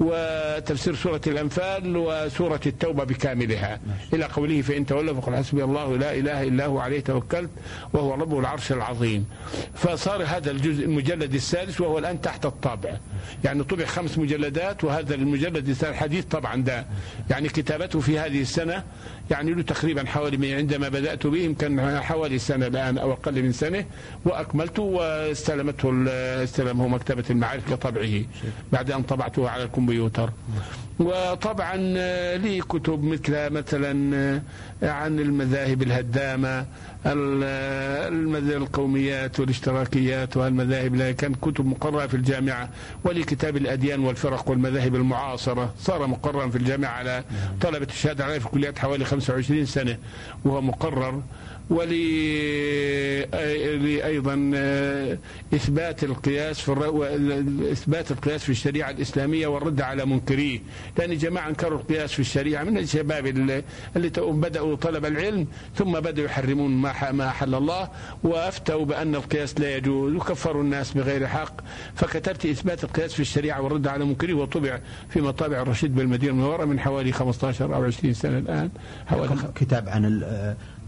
وتفسير 0.00 0.94
سورة 0.94 1.20
الأنفال 1.26 1.96
وسورة 1.96 2.60
التوبة 2.66 3.04
بكاملها. 3.04 3.80
إلى 4.12 4.24
قوله 4.24 4.62
فإن 4.62 4.86
تولوا 4.86 5.20
فقل 5.20 5.36
حسبي 5.36 5.64
الله 5.64 5.96
لا 5.96 6.14
إله 6.14 6.42
إلا 6.42 6.66
هو 6.66 6.78
عليه 6.78 7.00
توكلت 7.00 7.50
وهو 7.92 8.14
رب 8.14 8.38
العرش 8.38 8.72
العظيم. 8.72 9.26
فصار 9.74 10.22
هذا 10.24 10.50
الجزء 10.50 10.84
المجلد 10.84 11.34
السادس 11.34 11.80
وهو 11.80 11.98
الآن 11.98 12.20
تحت 12.20 12.46
الطابع. 12.46 12.96
يعني 13.44 13.64
طبع 13.64 13.84
خمس 13.84 14.18
مجلدات 14.18 14.84
وهذا 14.84 15.14
المجلد 15.14 15.68
الثالث 15.68 15.96
حديث 15.96 16.24
طبعا 16.24 16.62
ده. 16.62 16.86
يعني 17.30 17.48
كتابته 17.48 18.00
في 18.00 18.18
هذه 18.18 18.40
السنة 18.40 18.84
يعني 19.30 19.52
له 19.54 19.62
تقريبا 19.62 20.06
حوالي 20.06 20.54
عندما 20.54 20.88
بدأت 20.88 21.23
به 21.30 21.38
يمكن 21.38 21.80
حوالي 22.00 22.38
سنة 22.38 22.66
الآن 22.66 22.98
أو 22.98 23.12
أقل 23.12 23.42
من 23.42 23.52
سنة 23.52 23.84
وأكملته 24.24 24.82
واستلمته 24.82 25.92
استلمه 26.42 26.88
مكتبة 26.88 27.24
المعارف 27.30 27.72
لطبعه 27.72 28.22
بعد 28.72 28.90
أن 28.90 29.02
طبعته 29.02 29.48
على 29.50 29.62
الكمبيوتر. 29.64 30.30
وطبعا 30.98 31.76
لي 32.36 32.60
كتب 32.60 33.04
مثل 33.04 33.50
مثلا 33.50 34.40
عن 34.82 35.18
المذاهب 35.20 35.82
الهدامة 35.82 36.66
القوميات 38.56 39.40
والاشتراكيات 39.40 40.36
والمذاهب 40.36 40.96
كان 41.10 41.34
كتب 41.34 41.66
مقررة 41.66 42.06
في 42.06 42.14
الجامعة 42.14 42.68
ولكتاب 43.04 43.56
الأديان 43.56 44.00
والفرق 44.00 44.50
والمذاهب 44.50 44.94
المعاصرة. 44.94 45.74
صار 45.78 46.06
مقررا 46.06 46.48
في 46.48 46.56
الجامعة 46.58 46.90
على 46.90 47.24
طلبة 47.60 47.86
الشهادة 47.90 48.24
عليه 48.24 48.38
في 48.38 48.48
كليات 48.48 48.78
حوالي 48.78 49.04
25 49.04 49.66
سنة 49.66 49.98
وهو 50.44 50.60
مقرر. 50.60 51.22
ولي 51.70 53.24
أيضا 54.04 54.34
إثبات 55.54 56.04
القياس 56.04 56.60
في 56.60 56.72
إثبات 57.72 58.10
القياس 58.10 58.42
في 58.44 58.50
الشريعة 58.50 58.90
الإسلامية 58.90 59.46
والرد 59.46 59.80
على 59.80 60.04
منكريه. 60.06 60.60
لأن 60.98 61.16
جماعة 61.16 61.48
أنكروا 61.48 61.78
القياس 61.78 62.12
في 62.12 62.20
الشريعة 62.20 62.64
من 62.64 62.78
الشباب 62.78 63.26
اللي, 63.26 63.62
بدأوا 64.18 64.76
طلب 64.76 65.04
العلم 65.06 65.46
ثم 65.74 65.92
بدأوا 65.92 66.26
يحرمون 66.26 66.70
ما 66.70 67.12
ما 67.12 67.28
أحل 67.28 67.54
الله 67.54 67.88
وأفتوا 68.24 68.84
بأن 68.84 69.14
القياس 69.14 69.60
لا 69.60 69.76
يجوز 69.76 70.14
وكفروا 70.14 70.62
الناس 70.62 70.92
بغير 70.92 71.26
حق. 71.26 71.60
فكتبت 71.94 72.46
إثبات 72.46 72.84
القياس 72.84 73.12
في 73.14 73.20
الشريعة 73.20 73.60
والرد 73.62 73.86
على 73.86 74.04
منكريه 74.04 74.34
وطبع 74.34 74.80
في 75.08 75.20
مطابع 75.20 75.62
الرشيد 75.62 75.94
بالمدينة 75.94 76.32
المنورة 76.32 76.64
من 76.64 76.80
حوالي 76.80 77.12
15 77.12 77.74
أو 77.74 77.84
20 77.84 78.14
سنة 78.14 78.38
الآن. 78.38 78.70
حوالي 79.06 79.36
كتاب 79.54 79.88
عن 79.88 80.24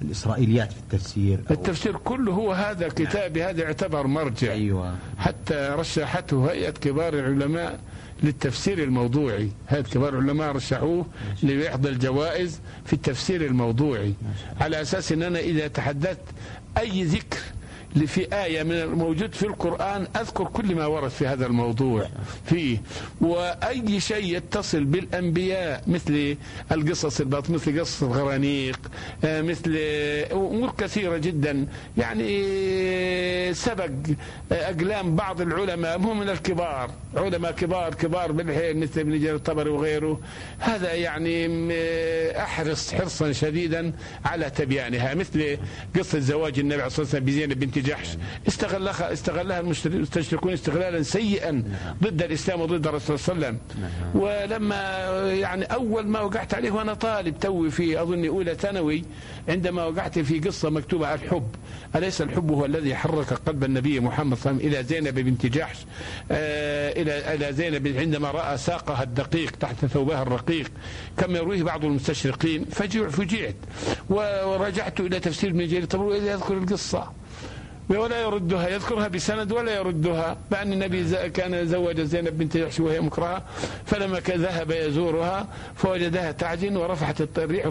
الإسرائيليات 0.03 0.73
في 0.73 0.79
التفسير 0.79 1.41
التفسير 1.51 1.97
كله 1.97 2.33
هو 2.33 2.53
هذا 2.53 2.87
الكتاب 2.87 3.39
نعم. 3.39 3.49
هذا 3.49 3.63
يعتبر 3.63 4.07
مرجع 4.07 4.53
أيوة. 4.53 4.95
حتى 5.19 5.75
رشحته 5.79 6.51
هيئة 6.51 6.71
كبار 6.71 7.15
العلماء 7.15 7.81
للتفسير 8.23 8.83
الموضوعي 8.83 9.51
هيئة 9.69 9.83
كبار 9.83 10.19
العلماء 10.19 10.53
رشحوه 10.53 11.07
ليحضر 11.43 11.89
الجوائز 11.89 12.61
في 12.85 12.93
التفسير 12.93 13.47
الموضوعي 13.47 14.15
على 14.61 14.81
أساس 14.81 15.13
أن 15.13 15.23
أنا 15.23 15.39
إذا 15.39 15.69
تحدثت 15.69 16.21
أي 16.79 17.05
ذكر 17.05 17.39
في 18.07 18.35
آية 18.45 18.63
من 18.63 18.73
الموجود 18.73 19.35
في 19.35 19.43
القرآن 19.47 20.07
أذكر 20.17 20.45
كل 20.45 20.75
ما 20.75 20.87
ورد 20.87 21.09
في 21.11 21.27
هذا 21.27 21.47
الموضوع 21.47 22.07
فيه. 22.45 22.79
وأي 23.21 24.01
شيء 24.01 24.37
يتصل 24.37 24.85
بالأنبياء 24.85 25.83
مثل 25.87 26.37
القصص 26.73 27.21
الباط 27.21 27.51
مثل 27.51 27.81
قصص 27.81 28.03
الغرانيق 28.03 28.79
آه، 29.25 29.43
مثل 29.43 29.77
أمور 30.33 30.71
كثيرة 30.79 31.17
جدا. 31.17 31.67
يعني 31.99 33.55
سبق 33.55 33.91
أقلام 34.53 35.17
بعض 35.17 35.41
العلماء 35.41 35.99
هم 35.99 36.21
من 36.21 36.29
الكبار 36.29 36.91
علماء 37.17 37.53
كبار 37.53 37.95
كبار 37.95 38.33
بالحين 38.33 38.81
مثل 38.81 39.01
ابن 39.01 39.19
جرير 39.19 39.35
الطبري 39.35 39.71
وغيره. 39.71 40.21
هذا 40.59 40.93
يعني 40.95 41.47
أحرص 42.43 42.95
حرصا 42.95 43.33
شديدا 43.33 43.93
على 44.25 44.51
تبيانها 44.51 45.15
مثل 45.15 45.59
قصة 45.99 46.19
زواج 46.19 46.59
النبي 46.59 46.75
عليه 46.75 46.87
الصلاة 46.87 47.01
والسلام 47.01 47.25
بزينب 47.25 47.61
بنت 47.61 47.86
جحش. 47.87 48.09
استغلها 48.49 49.13
استغلها 49.13 49.61
المستشرقون 49.61 50.53
استغلالا 50.53 51.03
سيئا 51.03 51.63
ضد 52.03 52.23
الإسلام 52.23 52.61
وضد 52.61 52.87
الرسول 52.87 53.19
صلى 53.19 53.35
الله 53.37 53.47
عليه 53.47 53.57
وسلم. 53.57 53.59
ولما 54.15 54.81
يعني 55.33 55.65
أول 55.65 56.07
ما 56.07 56.21
وقعت 56.21 56.55
عليه 56.55 56.71
وأنا 56.71 56.95
طالب 56.95 57.39
توي 57.39 57.71
في 57.71 58.03
اظن 58.03 58.27
أولى 58.27 58.55
ثانوي 58.55 59.05
عندما 59.49 59.85
وقعت 59.85 60.19
في 60.19 60.39
قصة 60.41 60.71
مكتوبة 60.71 61.15
الحب. 61.15 61.49
أليس 61.97 62.23
الحب 62.23 62.51
هو 62.51 62.65
الذي 62.65 62.95
حرك 62.95 63.33
قلب 63.33 63.65
النبي 63.65 64.01
محمد 64.01 64.37
صلى 64.37 64.51
الله 64.51 64.63
عليه 64.63 64.69
وسلم 64.69 64.81
إلى 64.81 64.89
زينب 64.89 65.19
بنت 65.19 65.47
جحش؟ 65.47 65.79
آه 66.31 67.03
إلى 67.03 67.35
إلى 67.35 67.53
زينب 67.53 67.97
عندما 67.97 68.31
رأى 68.31 68.59
ساقها 68.59 69.03
الدقيق 69.03 69.51
تحت 69.51 69.87
ثوبها 69.87 70.23
الرقيق. 70.23 70.71
كما 71.17 71.39
يرويه 71.39 71.63
بعض 71.63 71.85
المستشرقين 71.85 72.65
فجعت. 72.65 73.55
ورجعت 74.11 75.01
إلى 75.01 75.21
تفسير 75.21 75.51
ابن 75.51 75.67
جرير. 75.67 75.85
طب 75.85 76.11
يذكر 76.11 76.55
القصة؟ 76.59 77.13
ولا 77.89 78.21
يردها. 78.21 78.69
يذكرها 78.69 79.09
بسند 79.09 79.53
ولا 79.53 79.75
يردها. 79.75 80.37
بأن 80.51 80.73
النبي 80.73 81.31
كان 81.31 81.67
زوج 81.67 82.01
زينب 82.01 82.39
بنت 82.39 82.57
جحش 82.57 82.81
وهي 82.81 83.01
مكرهة. 83.01 83.43
فلما 83.87 84.19
ذهب 84.19 84.71
يزورها 84.71 85.47
فوجدها 85.75 86.33
تعجن 86.33 86.77
ورفعت 86.77 87.39
الريح 87.39 87.69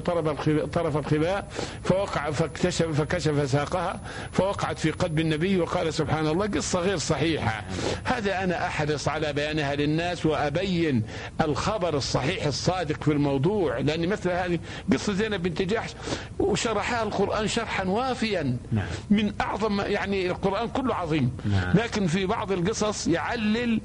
طرف 0.74 0.98
الخباء 0.98 1.48
فوقع 1.84 2.32
فاكتشف 2.32 3.02
فكشف 3.02 3.50
ساقها 3.50 4.00
فوقعت 4.32 4.80
في 4.80 4.92
قلب 4.92 5.20
النبي 5.20 5.60
وقال 5.60 5.94
سبحان 5.94 6.28
الله 6.28 6.48
قصة 6.48 6.80
غير 6.80 6.98
صحيحة. 6.98 7.64
هذا 8.04 8.44
أنا 8.44 8.68
أحرص 8.68 9.08
على 9.08 9.34
بيانها 9.34 9.76
للناس 9.76 10.26
وأبين 10.26 11.04
الخبر 11.42 11.98
الصحيح 11.98 12.46
الصادق 12.46 13.04
في 13.04 13.12
الموضوع. 13.12 13.80
لأن 13.80 14.08
مثل 14.08 14.30
هذه 14.30 14.60
قصة 14.94 15.14
زينب 15.14 15.44
بنت 15.44 15.62
جحش 15.62 15.94
وشرحها 16.40 17.04
القرآن 17.04 17.48
شرحا 17.48 17.84
وافيا. 17.84 18.58
نعم. 18.72 18.86
من 19.10 19.34
أعظم 19.42 19.82
يعني 19.82 20.05
القرآن 20.14 20.68
كله 20.68 20.96
عظيم 20.96 21.32
نعم. 21.46 21.78
لكن 21.78 22.08
في 22.08 22.26
بعض 22.26 22.52
القصص 22.52 23.08
يعلل 23.08 23.82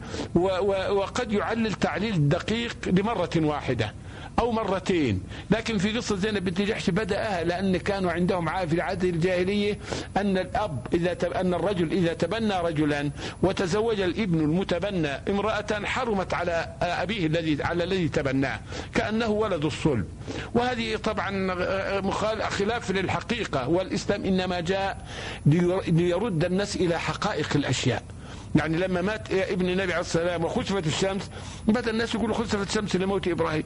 وقد 0.90 1.33
يعلل 1.33 1.72
تعليل 1.74 2.28
دقيق 2.28 2.76
لمرة 2.87 3.30
واحدة 3.37 3.94
أو 4.38 4.52
مرتين. 4.52 5.22
لكن 5.50 5.78
في 5.78 5.90
قصة 5.96 6.16
زينب 6.16 6.44
بنت 6.44 6.60
جحش 6.60 6.90
بدأها 6.90 7.44
لأن 7.44 7.76
كانوا 7.76 8.12
عندهم 8.12 8.48
عادة 8.48 8.72
العادة 8.72 9.08
الجاهلية 9.08 9.78
أن 10.16 10.38
الأب 10.38 10.86
إذا 10.94 11.14
تب... 11.14 11.32
أن 11.32 11.54
الرجل 11.54 11.92
إذا 11.92 12.12
تبنى 12.14 12.54
رجلا 12.60 13.10
وتزوج 13.42 14.00
الابن 14.00 14.40
المتبنى 14.40 15.08
امرأة 15.08 15.84
حرمت 15.84 16.34
على 16.34 16.68
أبيه 16.82 17.26
الذي 17.26 17.62
على 17.62 17.84
الذي 17.84 18.08
تبناه 18.08 18.60
كأنه 18.94 19.28
ولد 19.28 19.64
الصلب. 19.64 20.04
وهذه 20.54 20.96
طبعا 20.96 21.54
خلاف 22.50 22.90
للحقيقة 22.90 23.68
والإسلام 23.68 24.24
إنما 24.24 24.60
جاء 24.60 25.06
ليرد 25.86 26.44
الناس 26.44 26.76
إلى 26.76 27.00
حقائق 27.00 27.48
الأشياء. 27.56 28.02
يعني 28.54 28.76
لما 28.76 29.00
مات 29.02 29.32
ابن 29.32 29.68
النبي 29.68 29.92
عليه 29.92 30.00
السلام 30.00 30.44
وخسفت 30.44 30.86
الشمس 30.86 31.30
بدأ 31.68 31.90
الناس 31.90 32.14
يقولوا 32.14 32.34
خسفت 32.34 32.68
الشمس 32.68 32.96
لموت 32.96 33.28
إبراهيم. 33.28 33.64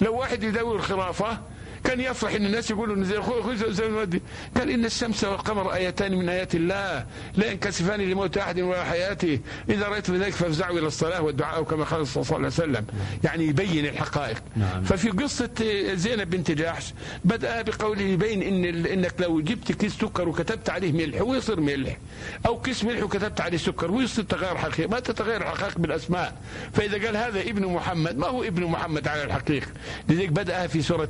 لو 0.00 0.16
واحد 0.16 0.42
يداوي 0.42 0.74
الخرافة 0.76 1.38
كان 1.86 2.00
يفرح 2.00 2.34
إن 2.34 2.46
الناس 2.46 2.70
يقولوا 2.70 2.96
قال 4.56 4.70
إن 4.70 4.84
الشمس 4.84 5.24
والقمر 5.24 5.74
آيتان 5.74 6.18
من 6.18 6.28
آيات 6.28 6.54
الله. 6.54 7.06
لا 7.36 7.50
ينكسفان 7.50 8.00
لموت 8.00 8.38
أحد 8.38 8.60
ولا 8.60 8.84
حياته. 8.84 9.40
إذا 9.70 9.88
رايت 9.88 10.10
ذلك 10.10 10.32
فافزعوا 10.32 10.78
إلى 10.78 10.86
الصلاة 10.86 11.22
والدعاء 11.22 11.62
كما 11.62 11.84
قال 11.84 12.06
صلى 12.06 12.22
الله 12.22 12.34
عليه 12.34 12.46
وسلم. 12.46 12.86
يعني 13.24 13.46
يبين 13.46 13.86
الحقائق. 13.86 14.36
نعم. 14.56 14.82
ففي 14.82 15.10
قصة 15.10 15.50
زينب 15.94 16.30
بنت 16.30 16.50
جحش 16.50 16.94
بدأ 17.24 17.62
بقوله 17.62 18.02
يبين 18.02 18.42
إن 18.42 18.86
إنك 18.86 19.14
لو 19.18 19.40
جبت 19.40 19.72
كيس 19.72 19.92
سكر 19.92 20.28
وكتبت 20.28 20.70
عليه 20.70 20.92
ملح 20.92 21.20
هو 21.20 21.34
يصير 21.34 21.60
ملح. 21.60 21.98
أو 22.46 22.60
كيس 22.60 22.84
ملح 22.84 23.02
وكتبت 23.02 23.40
عليه 23.40 23.58
سكر 23.58 23.90
هو 23.90 24.00
يصير 24.00 24.24
تغير 24.24 24.56
حقيقي. 24.56 24.88
ما 24.88 25.00
تتغير 25.00 25.42
الحقائق 25.42 25.78
بالأسماء. 25.78 26.34
فإذا 26.74 27.06
قال 27.06 27.16
هذا 27.16 27.40
ابن 27.40 27.66
محمد 27.66 28.18
ما 28.18 28.26
هو 28.26 28.42
ابن 28.42 28.64
محمد 28.64 29.08
على 29.08 29.24
الحقيقة. 29.24 29.66
لذلك 30.08 30.28
بدأ 30.28 30.66
في 30.66 30.82
سورة 30.82 31.08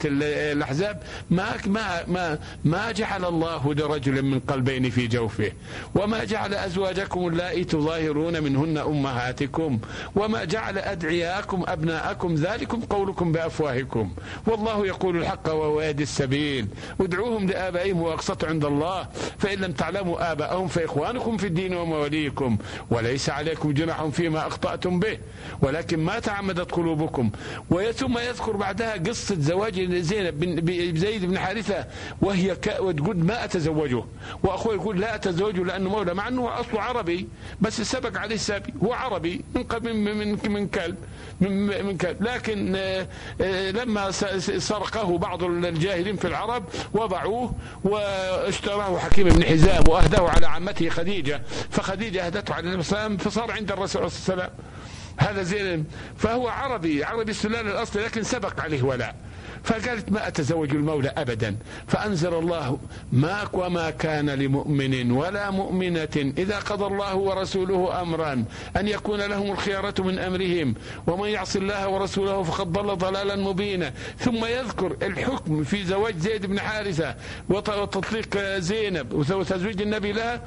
الأحزاب 0.67 1.03
ما 1.31 1.57
ما 1.67 2.07
ما 2.07 2.39
ما 2.65 2.93
جعل 2.93 3.25
الله 3.25 3.75
لرجل 3.75 4.23
من 4.23 4.41
قلبين 4.41 4.91
في 4.91 5.07
جوفه. 5.07 5.53
وما 5.95 6.25
جعل 6.25 6.55
أزواجكم 6.55 7.29
اللائي 7.29 7.65
تظاهرون 7.65 8.43
منهن 8.43 8.79
أمهاتكم. 8.79 9.79
وما 10.17 10.45
جعل 10.45 10.79
أدعياكم 10.79 11.65
أبناءكم 11.69 12.35
ذلكم 12.35 12.81
قولكم 12.81 13.33
بأفواهكم. 13.33 14.11
والله 14.47 14.87
يقول 14.87 15.17
الحق 15.17 15.47
وهو 15.49 15.81
يهدي 15.81 16.03
السبيل. 16.03 16.67
ادعوهم 17.01 17.47
لآبائهم 17.47 18.03
وأقسط 18.03 18.45
عند 18.45 18.65
الله. 18.65 19.09
فإن 19.39 19.59
لم 19.59 19.73
تعلموا 19.73 20.33
آباءهم 20.33 20.69
فإخوانكم 20.69 21.37
في 21.37 21.47
الدين 21.47 21.75
ومواليكم. 21.75 22.59
وليس 22.91 23.31
عليكم 23.31 23.73
جناح 23.73 24.05
فيما 24.05 24.47
أخطأتم 24.47 24.99
به. 24.99 25.19
ولكن 25.63 25.99
ما 25.99 26.19
تعمدت 26.19 26.73
قلوبكم. 26.73 27.31
وثم 27.71 28.19
يذكر 28.19 28.57
بعدها 28.57 28.97
قصة 28.97 29.37
زواج 29.39 29.77
زينب 29.93 30.41
بزيد 30.55 31.25
بن 31.25 31.39
حارثة 31.39 31.87
وهي. 32.23 32.57
وتقول 32.81 33.17
ما 33.17 33.45
أتزوجه؟ 33.45 34.05
وأخوه 34.43 34.75
يقول 34.75 35.01
لا 35.01 35.15
أتزوجه 35.15 35.65
لأنه 35.65 35.91
مولى 35.91 36.15
مع 36.15 36.29
أنه 36.29 36.61
أصله 36.61 36.81
عربي 36.83 37.29
بس 37.61 37.81
سبق 37.81 38.19
عليه 38.19 38.35
السابي. 38.35 38.75
هو 38.85 38.93
عربي 38.93 39.45
من 39.83 40.05
من 40.05 40.39
من, 40.51 40.69
كلب 40.69 40.97
من, 41.41 41.97
كلب. 41.97 42.23
لكن 42.23 42.77
آه، 42.77 43.09
آه، 43.41 43.71
لما 43.71 44.11
سرقه 44.59 45.19
بعض 45.19 45.43
الجاهلين 45.43 46.17
في 46.17 46.27
العرب 46.27 46.65
وضعوه 46.95 47.55
واشتراه 47.85 48.99
حكيم 48.99 49.29
بن 49.29 49.45
حزام 49.45 49.85
وأهداه 49.89 50.29
على 50.29 50.47
عمته 50.47 50.89
خديجة 50.89 51.43
فخديجة 51.71 52.27
أهدته 52.27 52.55
على 52.55 52.75
وسلم 52.75 53.17
فصار 53.17 53.53
عند 53.53 53.73
الرسول 53.73 54.03
عليه 54.03 54.13
وسلم. 54.13 54.51
هذا 55.17 55.43
زين. 55.43 55.85
فهو 56.17 56.49
عربي 56.49 57.05
عربي 57.05 57.31
السلال 57.31 57.67
الأصلي 57.67 58.03
لكن 58.05 58.23
سبق 58.23 58.61
عليه 58.61 58.83
ولاء 58.83 59.17
فقالت 59.65 60.13
ما 60.13 60.29
أتزوج 60.29 60.71
المولى 60.71 61.13
أبدا. 61.17 61.57
فأنزل 61.89 62.35
الله 62.35 62.79
ما 63.13 63.49
وما 63.53 63.91
كان 63.91 64.31
لمؤمن 64.31 65.11
ولا 65.11 65.51
مؤمنة 65.51 66.33
إذا 66.39 66.59
قضى 66.59 66.87
الله 66.87 67.17
ورسوله 67.17 68.01
أمرا 68.03 68.45
أن 68.77 68.89
يكون 68.89 69.21
لهم 69.21 69.53
الخيارة 69.53 70.03
من 70.03 70.19
أمرهم. 70.19 70.75
ومن 71.07 71.29
يعص 71.29 71.57
الله 71.57 71.89
ورسوله 71.89 72.43
فقد 72.43 72.73
ضل 72.73 72.97
ضلالا 72.97 73.37
مبينا. 73.37 73.93
ثم 74.19 74.45
يذكر 74.45 74.97
الحكم 75.03 75.65
في 75.65 75.85
زواج 75.85 76.19
زيد 76.19 76.47
بن 76.47 76.61
حارثة 76.61 77.15
وتطليق 77.49 78.39
زينب 78.59 79.13
وتزويج 79.13 79.83
النبي 79.83 80.13
لها. 80.13 80.43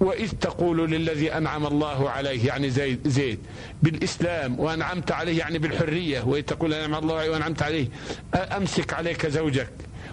وإذ 0.00 0.30
تقول 0.30 0.90
للذي 0.90 1.32
أنعم 1.32 1.66
الله 1.66 2.10
عليه 2.10 2.46
يعني 2.46 2.70
زيد, 2.70 3.08
زيد 3.08 3.38
بالإسلام 3.82 4.60
وأنعمت 4.60 5.12
عليه 5.12 5.38
يعني 5.38 5.58
بالحرية 5.58 6.20
وإذ 6.22 6.42
تقول 6.42 6.74
أنعم 6.74 6.94
الله 6.94 7.16
عليه 7.18 7.30
وأنعمت 7.30 7.62
عليه 7.62 7.88
أمسك 8.34 8.92
عليك 8.92 9.26
زوجك 9.26 9.70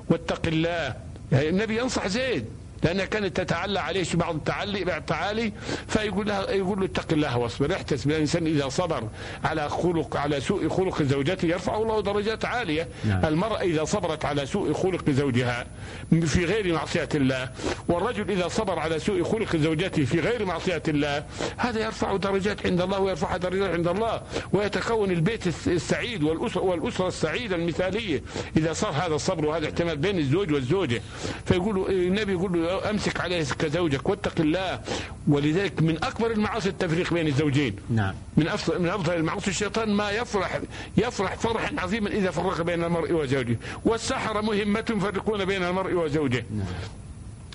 واتق 0.09 0.47
الله. 0.47 0.95
يعني 1.31 1.49
النبي 1.49 1.79
ينصح 1.79 2.07
زيد. 2.07 2.45
لأنها 2.83 3.05
كانت 3.05 3.37
تتعلى 3.37 3.79
عليه 3.79 4.05
بعض 4.13 4.35
التعلي 4.35 4.83
بعض 4.83 4.97
التعالي 4.97 5.51
فيقول 5.87 6.27
لها 6.27 6.51
يقول 6.51 6.79
له 6.79 6.85
اتق 6.85 7.13
الله 7.13 7.37
واصبر 7.37 7.73
احتسب 7.73 8.11
الإنسان 8.11 8.47
إذا 8.47 8.69
صبر 8.69 9.03
على 9.43 9.69
خلق 9.69 10.17
على 10.17 10.41
سوء 10.41 10.69
خلق 10.69 11.03
زوجته 11.03 11.45
يرفع 11.45 11.77
الله 11.77 12.01
درجات 12.01 12.45
عالية. 12.45 12.87
نعم. 13.05 13.25
المرأة 13.25 13.61
إذا 13.61 13.83
صبرت 13.85 14.25
على 14.25 14.45
سوء 14.45 14.73
خلق 14.73 15.09
زوجها 15.09 15.65
في 16.11 16.45
غير 16.45 16.73
معصية 16.73 17.09
الله 17.15 17.49
والرجل 17.87 18.31
إذا 18.31 18.47
صبر 18.47 18.79
على 18.79 18.99
سوء 18.99 19.23
خلق 19.23 19.55
زوجته 19.55 20.05
في 20.05 20.19
غير 20.19 20.45
معصية 20.45 20.83
الله 20.87 21.23
هذا 21.57 21.85
يرفع 21.85 22.15
درجات 22.15 22.65
عند 22.65 22.81
الله 22.81 22.99
ويرفع 22.99 23.37
درجات 23.37 23.69
عند 23.69 23.87
الله 23.87 24.21
ويتكون 24.53 25.11
البيت 25.11 25.47
السعيد 25.67 26.23
والأسرة, 26.23 26.61
والأسرة 26.61 27.07
السعيدة 27.07 27.55
المثالية. 27.55 28.23
إذا 28.57 28.73
صار 28.73 28.91
هذا 28.91 29.15
الصبر 29.15 29.45
وهذا 29.45 29.65
احتمال 29.65 29.97
بين 29.97 30.17
الزوج 30.17 30.53
والزوجة. 30.53 31.01
فيقول 31.45 31.91
النبي 31.91 32.31
يقول 32.31 32.53
له 32.53 32.72
امسك 32.79 33.21
عليه 33.21 33.43
كزوجك 33.43 34.09
واتق 34.09 34.33
الله. 34.39 34.79
ولذلك 35.27 35.81
من 35.81 36.03
اكبر 36.03 36.31
المعاصي 36.31 36.69
التفريق 36.69 37.13
بين 37.13 37.27
الزوجين. 37.27 37.75
نعم. 37.89 38.15
من 38.37 38.47
افضل 38.47 38.79
من 38.81 38.89
أفضل 38.89 39.13
المعاصي 39.13 39.49
الشيطان 39.49 39.93
ما 39.93 40.11
يفرح 40.11 40.59
يفرح 40.97 41.35
فرحا 41.35 41.75
عظيما 41.77 42.09
إذا 42.09 42.31
فرق 42.31 42.61
بين 42.61 42.83
المرء 42.83 43.11
وزوجه. 43.11 43.57
والسحرة 43.85 44.41
مهمة 44.41 44.85
يفرقون 44.89 45.45
بين 45.45 45.63
المرء 45.63 45.93
وزوجه. 45.93 46.45
نعم. 46.51 46.65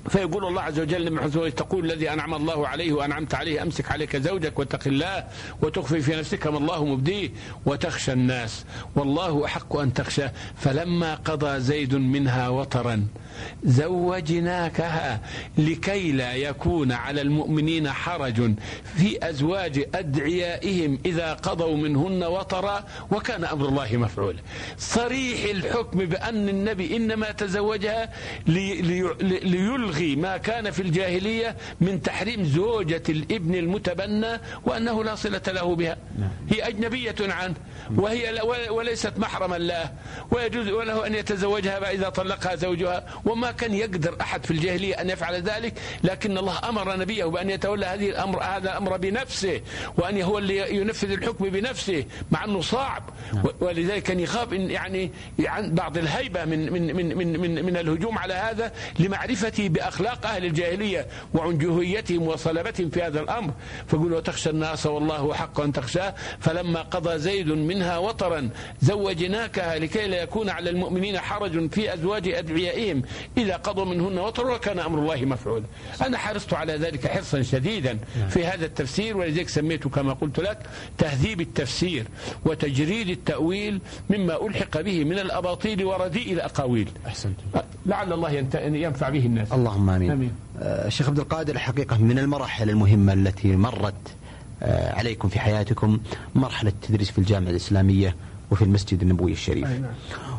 فيقول 0.09 0.45
الله 0.45 0.63
عز 0.63 0.81
وجل 0.81 1.05
لمن 1.05 1.55
تقول 1.55 1.85
الذي 1.85 2.13
أنعم 2.13 2.35
الله 2.35 2.69
عليه 2.69 2.93
وأنعمت 2.93 3.35
عليه 3.35 3.63
أمسك 3.63 3.91
عليك 3.93 4.17
زوجك 4.17 4.59
واتق 4.59 4.81
الله 4.87 5.25
وتخفي 5.63 6.01
في 6.01 6.17
نفسك 6.17 6.47
ما 6.47 6.59
الله 6.59 6.85
مبديه 6.85 7.31
وتخشى 7.67 8.13
الناس. 8.13 8.65
والله 8.97 9.45
أحق 9.45 9.77
أن 9.77 9.95
تخشى. 9.95 10.29
فلما 10.57 11.15
قضى 11.15 11.61
زيد 11.61 11.95
منها 11.95 12.49
وطرا 12.49 13.07
زوجناكها 13.65 15.21
لكي 15.59 16.13
لا 16.13 16.35
يكون 16.35 16.93
على 16.93 17.21
المؤمنين 17.21 17.91
حرج 17.91 18.55
في 18.97 19.29
أزواج 19.29 19.89
أدعيائهم 19.95 20.99
إذا 21.07 21.33
قضوا 21.35 21.77
منهن 21.77 22.25
وطرا 22.25 22.85
وكان 23.11 23.45
أمر 23.45 23.69
الله 23.69 23.97
مفعولا 23.97 24.39
صريح 24.79 25.45
الحكم 25.51 25.99
بأن 25.99 26.49
النبي 26.49 26.97
إنما 26.97 27.31
تزوجها 27.31 28.13
ليلغي 28.47 29.89
يلغي 29.89 30.17
ما 30.17 30.37
كان 30.37 30.71
في 30.71 30.83
الجاهلية 30.83 31.57
من 31.81 32.03
تحريم 32.03 32.45
زوجة 32.45 33.03
الابن 33.09 33.55
المتبنى 33.55 34.41
وأنه 34.65 35.05
لا 35.05 35.15
صلة 35.15 35.43
له 35.49 35.75
بها. 35.77 35.97
نعم. 36.19 36.31
هي 36.51 36.69
أجنبية 36.69 37.15
عنه. 37.21 37.55
وهي 37.97 38.41
وليست 38.71 39.13
محرما 39.19 39.57
له. 39.57 39.93
ويجوز 40.31 40.69
وله 40.69 41.07
أن 41.07 41.15
يتزوجها 41.15 41.91
إذا 41.91 42.09
طلقها 42.09 42.57
زوجها. 42.57 43.07
وما 43.29 43.51
كان 43.53 43.75
يقدر 43.75 44.17
أحد 44.21 44.45
في 44.45 44.51
الجاهلية 44.51 44.95
أن 44.95 45.11
يفعل 45.11 45.35
ذلك 45.43 45.75
لكن 46.05 46.39
الله 46.39 46.69
أمر 46.69 46.97
نبيه 46.97 47.25
بأن 47.25 47.51
يتولى 47.51 47.87
هذه 47.87 48.11
الأمر 48.11 48.43
هذا 48.43 48.71
الأمر 48.71 48.97
بنفسه 48.97 49.61
وأن 49.97 50.23
هو 50.23 50.39
اللي 50.39 50.77
ينفذ 50.77 51.11
الحكم 51.11 51.49
بنفسه 51.49 52.05
مع 52.31 52.45
أنه 52.45 52.61
صعب. 52.61 53.03
نعم. 53.35 53.45
ولذلك 53.61 54.03
كان 54.03 54.21
يخاف 54.21 54.53
إن 54.53 54.71
يعني 54.71 55.11
بعض 55.63 55.99
الهيبة 55.99 56.45
من 56.45 56.73
من 56.73 56.97
من 56.97 57.19
من 57.19 57.41
من, 57.41 57.65
من 57.65 57.77
الهجوم 57.77 58.19
على 58.19 58.35
هذا 58.35 58.73
لمعرفته 58.99 59.69
بأخلاق 59.69 60.27
أهل 60.27 60.45
الجاهلية 60.45 61.07
وعنجهيتهم 61.35 62.23
وصلبتهم 62.23 62.91
في 62.91 63.03
هذا 63.03 63.21
الأمر. 63.21 63.53
فقل 63.89 64.13
وتخشى 64.13 64.51
الناس 64.51 64.87
والله 64.87 65.35
حق 65.35 65.61
أن 65.61 65.73
تخشاه. 65.73 66.15
فلما 66.41 66.83
قضى 66.83 67.19
زيد 67.19 67.49
منها 67.49 67.99
وطرا 67.99 68.51
زوجناكها 68.83 69.79
لكي 69.79 70.07
لا 70.07 70.23
يكون 70.23 70.51
على 70.51 70.71
المؤمنين 70.71 71.19
حرج 71.19 71.71
في 71.71 71.95
أزواج 71.95 72.29
أدعيائهم. 72.29 73.03
إذا 73.39 73.57
قضوا 73.57 73.85
منهن 73.85 74.19
وطرا 74.19 74.55
وكان 74.55 74.79
أمر 74.79 74.99
الله 74.99 75.25
مفعولا 75.25 75.65
أنا 76.07 76.19
حرصت 76.19 76.55
على 76.55 76.73
ذلك 76.73 77.07
حرصا 77.07 77.43
شديدا 77.43 77.99
في 78.31 78.47
هذا 78.47 78.67
التفسير 78.67 79.17
ولذلك 79.17 79.49
سميته 79.49 79.91
كما 79.91 80.13
قلت 80.13 80.41
لك 80.41 80.59
تهذيب 80.99 81.41
التفسير 81.41 82.05
وتجريد 82.45 83.09
التأويل 83.09 83.81
مما 84.11 84.47
ألحق 84.47 84.81
به 84.81 85.05
من 85.05 85.19
الأباطيل 85.19 85.85
ورديء 85.85 86.33
الأقاويل. 86.33 86.89
أحسنت 87.07 87.35
لعل 87.87 88.13
الله 88.13 88.31
ينفع 88.65 89.09
به 89.09 89.27
الناس. 89.27 89.53
اللهم 89.53 89.91
آمين, 89.91 90.11
آمين. 90.11 90.33
آه 90.63 90.89
شيخ 90.89 91.09
عبد 91.09 91.19
القادر 91.19 91.55
الحقيقة 91.55 91.99
من 91.99 92.19
المراحل 92.19 92.71
المهمة 92.71 93.13
التي 93.13 93.57
مرت 93.57 93.95
آه 94.63 94.93
عليكم 94.95 95.29
في 95.29 95.41
حياتكم 95.41 95.99
مرحلة 96.35 96.71
التدريس 96.71 97.11
في 97.11 97.19
الجامعة 97.19 97.51
الإسلامية. 97.51 98.15
وفي 98.51 98.63
المسجد 98.63 99.03
النبوي 99.03 99.33
الشريف. 99.33 99.65
نعم. 99.69 99.83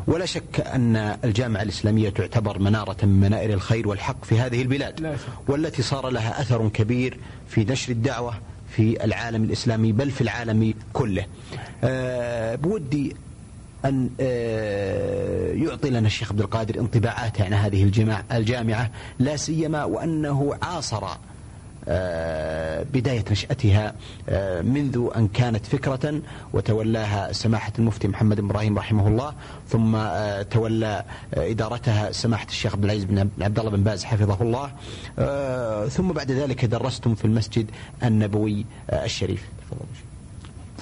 ولا 0.07 0.25
شك 0.25 0.59
أن 0.59 0.95
الجامعة 1.23 1.61
الإسلامية 1.61 2.09
تعتبر 2.09 2.59
منارة 2.59 2.97
من 3.05 3.19
منائر 3.19 3.53
الخير 3.53 3.87
والحق 3.87 4.25
في 4.25 4.39
هذه 4.39 4.61
البلاد 4.61 5.17
والتي 5.47 5.81
صار 5.81 6.09
لها 6.09 6.41
أثر 6.41 6.69
كبير 6.69 7.17
في 7.47 7.63
نشر 7.63 7.91
الدعوة 7.91 8.33
في 8.69 9.03
العالم 9.03 9.43
الإسلامي 9.43 9.91
بل 9.91 10.11
في 10.11 10.21
العالم 10.21 10.73
كله. 10.93 11.25
أه 11.83 12.55
بودي 12.55 13.15
أن 13.85 14.09
أه 14.19 15.53
يعطي 15.53 15.89
لنا 15.89 16.07
الشيخ 16.07 16.31
عبد 16.31 16.41
القادر 16.41 16.79
انطباعاته 16.79 17.45
عن 17.45 17.53
هذه 17.53 17.83
الجامعة 18.31 18.91
لا 19.19 19.35
سيما 19.35 19.83
وأنه 19.83 20.55
عاصر 20.61 21.05
آه، 21.05 21.17
بداية 22.93 23.25
نشأتها 23.31 23.93
آه، 24.29 24.61
منذ 24.61 25.09
أن 25.15 25.27
كانت 25.27 25.65
فكرة 25.65 26.21
وتولاها 26.53 27.31
سماحة 27.31 27.71
المفتي 27.79 28.07
محمد 28.07 28.39
إبراهيم 28.39 28.77
رحمه 28.77 29.07
الله 29.07 29.33
ثم 29.67 29.95
آه، 29.95 30.41
تولى 30.41 31.03
إدارتها 31.33 32.11
سماحة 32.11 32.47
الشيخ 32.47 32.73
عبد 32.73 32.83
العزيز 32.83 33.03
بن 33.03 33.29
عبد 33.41 33.59
الله 33.59 33.71
بن 33.71 33.83
باز 33.83 34.03
حفظه 34.03 34.37
الله. 34.41 34.71
ثم 35.87 36.11
بعد 36.11 36.31
ذلك 36.31 36.65
درستم 36.65 37.15
في 37.15 37.25
المسجد 37.25 37.71
النبوي 38.03 38.65
الشريف. 38.93 39.49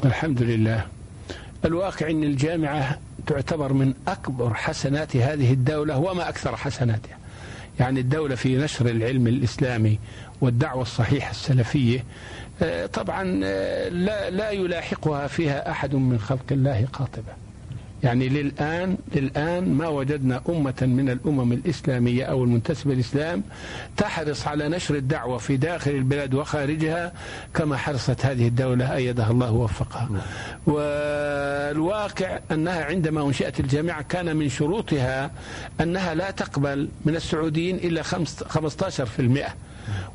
الحمد 0.05 0.41
لله. 0.41 0.85
الواقع 1.65 2.09
أن 2.09 2.23
الجامعة 2.23 2.99
تعتبر 3.27 3.73
من 3.73 3.93
أكبر 4.07 4.53
حسنات 4.53 5.15
هذه 5.15 5.53
الدولة 5.53 5.97
وما 5.97 6.29
أكثر 6.29 6.55
حسناتها. 6.55 7.17
يعني 7.79 7.99
الدولة 7.99 8.35
في 8.35 8.57
نشر 8.57 8.89
العلم 8.89 9.27
الإسلامي 9.27 9.99
والدعوة 10.41 10.81
الصحيحة 10.81 11.31
السلفية 11.31 12.03
آه، 12.61 12.85
طبعا 12.85 13.41
آه، 13.43 13.89
لا, 13.89 14.29
لا 14.29 14.51
يلاحقها 14.51 15.27
فيها 15.27 15.71
أحد 15.71 15.95
من 15.95 16.19
خلق 16.19 16.45
الله 16.51 16.87
قاطبة 16.93 17.33
يعني 18.03 18.29
للآن 18.29 18.97
للآن 19.15 19.73
ما 19.73 19.87
وجدنا 19.87 20.41
أمة 20.49 20.73
من 20.81 21.09
الأمم 21.09 21.51
الإسلامية 21.53 22.23
أو 22.23 22.43
المنتسبة 22.43 22.93
للإسلام 22.93 23.43
تحرص 23.97 24.47
على 24.47 24.69
نشر 24.69 24.95
الدعوة 24.95 25.37
في 25.37 25.57
داخل 25.57 25.91
البلاد 25.91 26.33
وخارجها 26.33 27.13
كما 27.53 27.77
حرصت 27.77 28.25
هذه 28.25 28.47
الدولة 28.47 28.95
أيدها 28.95 29.31
الله 29.31 29.51
ووفقها. 29.51 30.09
والواقع 30.67 32.39
أنها 32.51 32.83
عندما 32.85 33.21
أنشئت 33.21 33.59
الجامعة 33.59 34.01
كان 34.01 34.35
من 34.37 34.49
شروطها 34.49 35.31
أنها 35.81 36.15
لا 36.15 36.31
تقبل 36.31 36.89
من 37.05 37.15
السعوديين 37.15 37.75
إلا 37.75 38.03
15% 38.03 39.66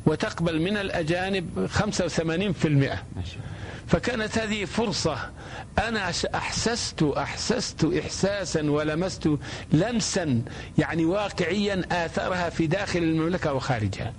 وتقبل 0.05 0.61
من 0.61 0.77
الأجانب 0.77 1.67
85% 1.73 2.97
فكانت 3.87 4.37
هذه 4.37 4.65
فرصة. 4.65 5.17
أنا 5.87 6.11
أحسست 6.35 7.03
أحسست 7.03 7.85
إحساسا 7.99 8.71
ولمست 8.71 9.29
لمسا 9.71 10.41
يعني 10.77 11.05
واقعيا 11.05 11.81
آثارها 11.91 12.49
في 12.49 12.67
داخل 12.67 12.99
المملكة 12.99 13.53
وخارجها. 13.53 14.13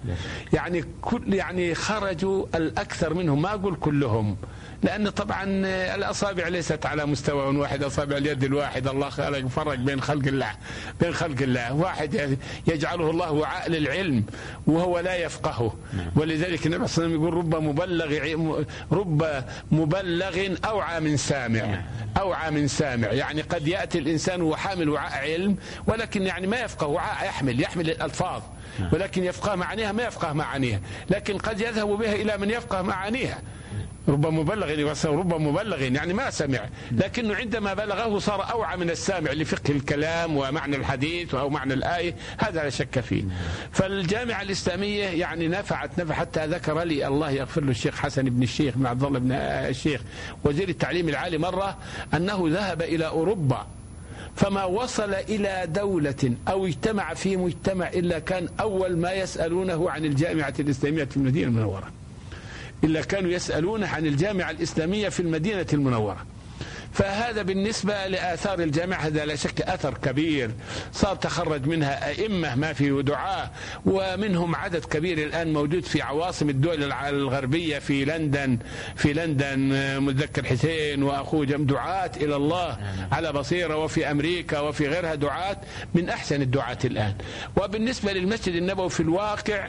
يعني 0.53 0.85
كل 1.03 1.35
يعني 1.35 1.75
خرجوا 1.75 2.47
الأكثر 2.55 3.15
منهم. 3.15 3.43
ما 3.43 3.55
أقول 3.55 3.77
كلهم. 3.77 4.37
لأن 4.83 5.09
طبعا 5.09 5.45
الأصابع 5.95 6.49
ليست 6.49 6.87
على 6.87 7.07
مستوى 7.07 7.57
واحد 7.57 7.83
أصابع 7.83 8.17
اليد 8.17 8.45
الواحد. 8.45 8.89
الله 8.89 9.09
خلق 9.09 9.47
فرق 9.47 9.75
بين 9.75 10.01
خلق 10.01 10.27
الله 10.27 10.51
بين 11.01 11.15
خلق 11.15 11.43
الله. 11.43 11.73
واحد 11.73 12.39
يجعله 12.67 13.11
الله 13.11 13.33
وعاء 13.33 13.71
للعلم 13.71 14.25
وهو 14.67 14.99
لا 14.99 15.17
يفقهه 15.17 15.77
نعم. 15.93 16.11
ولذلك 16.17 16.67
النبي 16.67 16.87
صلى 16.87 17.05
الله 17.05 17.17
عليه 17.17 17.19
وسلم 17.19 17.23
يقول 17.23 17.35
رب 17.35 17.55
مبلغ 17.55 18.65
رب 18.93 19.45
مبلغ 19.73 20.55
أوعى 20.65 21.01
من 21.01 21.17
سامع. 21.17 21.65
نعم. 21.65 21.83
أوعى 22.19 22.51
من 22.51 22.69
سامع. 22.69 23.09
يعني 23.09 23.43
قد 23.43 23.69
يأتي 23.69 23.99
الإنسان 23.99 24.43
وهو 24.43 24.57
حامل 24.57 24.89
وعاء 24.89 25.19
علم 25.19 25.57
ولكن 25.87 26.23
يعني 26.23 26.47
ما 26.47 26.61
يفقه 26.61 26.87
وعاء 26.87 27.27
يحمل 27.27 27.61
يحمل 27.61 27.91
الألفاظ. 27.91 28.43
نعم. 28.81 28.89
ولكن 28.93 29.25
يفقه 29.25 29.55
معانيها 29.55 29.93
ما 29.93 30.03
يفقه 30.03 30.33
معانيها. 30.33 30.81
لكن 31.11 31.39
قد 31.39 31.61
يذهب 31.61 31.89
بها 31.89 32.13
إلى 32.13 32.37
من 32.39 32.51
يفقه 32.51 32.83
معانيها. 32.83 33.39
رب 34.09 34.27
مبلغ 34.27 34.95
رب 35.05 35.35
مبلغ 35.41 35.83
يعني 35.83 36.13
ما 36.13 36.31
سمع. 36.31 36.61
لكنه 36.93 37.35
عندما 37.35 37.75
بلغه 37.75 38.19
صار 38.19 38.51
أوعى 38.53 38.77
من 38.77 38.91
السامع 38.91 39.33
لفقه 39.33 39.73
الكلام 39.73 40.37
ومعنى 40.37 40.77
الحديث 40.77 41.35
أو 41.35 41.51
معنى 41.51 41.75
الآية 41.75 42.15
هذا 42.39 42.63
لا 42.63 42.71
شك 42.71 43.01
فيه. 43.01 43.25
فالجامعة 43.73 44.43
الإسلامية 44.43 45.05
يعني 45.05 45.49
نفعت 45.49 46.01
نفع 46.01 46.15
حتى 46.15 46.47
ذكر 46.47 46.83
لي 46.83 47.07
الله 47.07 47.31
يغفر 47.31 47.65
له 47.65 47.71
الشيخ 47.71 47.97
حسن 47.97 48.23
بن 48.23 48.43
الشيخ 48.43 48.75
بن 48.77 48.87
عبد 48.87 49.03
الله 49.03 49.19
بن 49.19 49.33
الشيخ 49.33 50.01
وزير 50.45 50.69
التعليم 50.69 51.09
العالي 51.09 51.39
مرة 51.39 51.77
أنه 52.15 52.45
ذهب 52.49 52.83
إلى 52.83 53.07
أوروبا 53.07 53.67
فما 54.37 54.65
وصل 54.65 55.15
إلى 55.15 55.67
دولة 55.67 56.35
أو 56.49 56.67
اجتمع 56.67 57.15
في 57.15 57.37
مجتمع 57.37 57.89
إلا 57.89 58.19
كان 58.19 58.49
أول 58.61 58.97
ما 58.97 59.13
يسألونه 59.13 59.91
عن 59.91 60.05
الجامعة 60.05 60.55
الإسلامية 60.59 61.05
في 61.05 61.17
المدينة 61.17 61.49
المنورة. 61.49 61.91
إلا 62.85 63.01
كانوا 63.01 63.31
يسألون 63.31 63.85
عن 63.85 64.07
الجامعة 64.07 64.51
الإسلامية 64.51 65.09
في 65.09 65.21
المدينة 65.21 65.67
المنورة. 65.73 66.27
فهذا 66.95 67.43
بالنسبة 67.43 68.07
لآثار 68.07 68.61
الجامعة 68.61 69.01
هذا 69.01 69.25
لا 69.25 69.37
شك 69.37 69.61
أثر 69.61 69.95
كبير. 69.99 70.51
صار 70.93 71.17
تخرج 71.17 71.67
منها 71.67 72.09
أئمة 72.09 72.55
ما 72.55 72.73
في 72.73 73.03
دعاة 73.03 73.51
ومنهم 73.87 74.55
عدد 74.55 74.85
كبير 74.85 75.19
الآن 75.19 75.53
موجود 75.53 75.85
في 75.85 76.03
عواصم 76.03 76.49
الدول 76.49 76.93
الغربية 76.93 77.79
في 77.79 78.05
لندن 78.05 78.59
في 78.97 79.13
لندن 79.13 79.59
مذكر 80.03 80.45
حسين 80.45 81.03
وأخوه 81.03 81.45
جم 81.45 81.67
دعاة 81.67 82.11
إلى 82.17 82.37
الله 82.37 82.79
على 83.13 83.33
بصيرة 83.33 83.77
وفي 83.77 84.11
أمريكا 84.11 84.61
وفي 84.61 84.89
غيرها 84.89 85.15
دعاة 85.15 85.57
من 85.95 86.09
أحسن 86.09 86.43
الدعاة 86.43 86.79
الآن. 86.85 87.15
وبالنسبة 87.57 88.13
للمسجد 88.13 88.55
النبوي 88.55 88.91
في 88.91 89.01
الواقع 89.01 89.69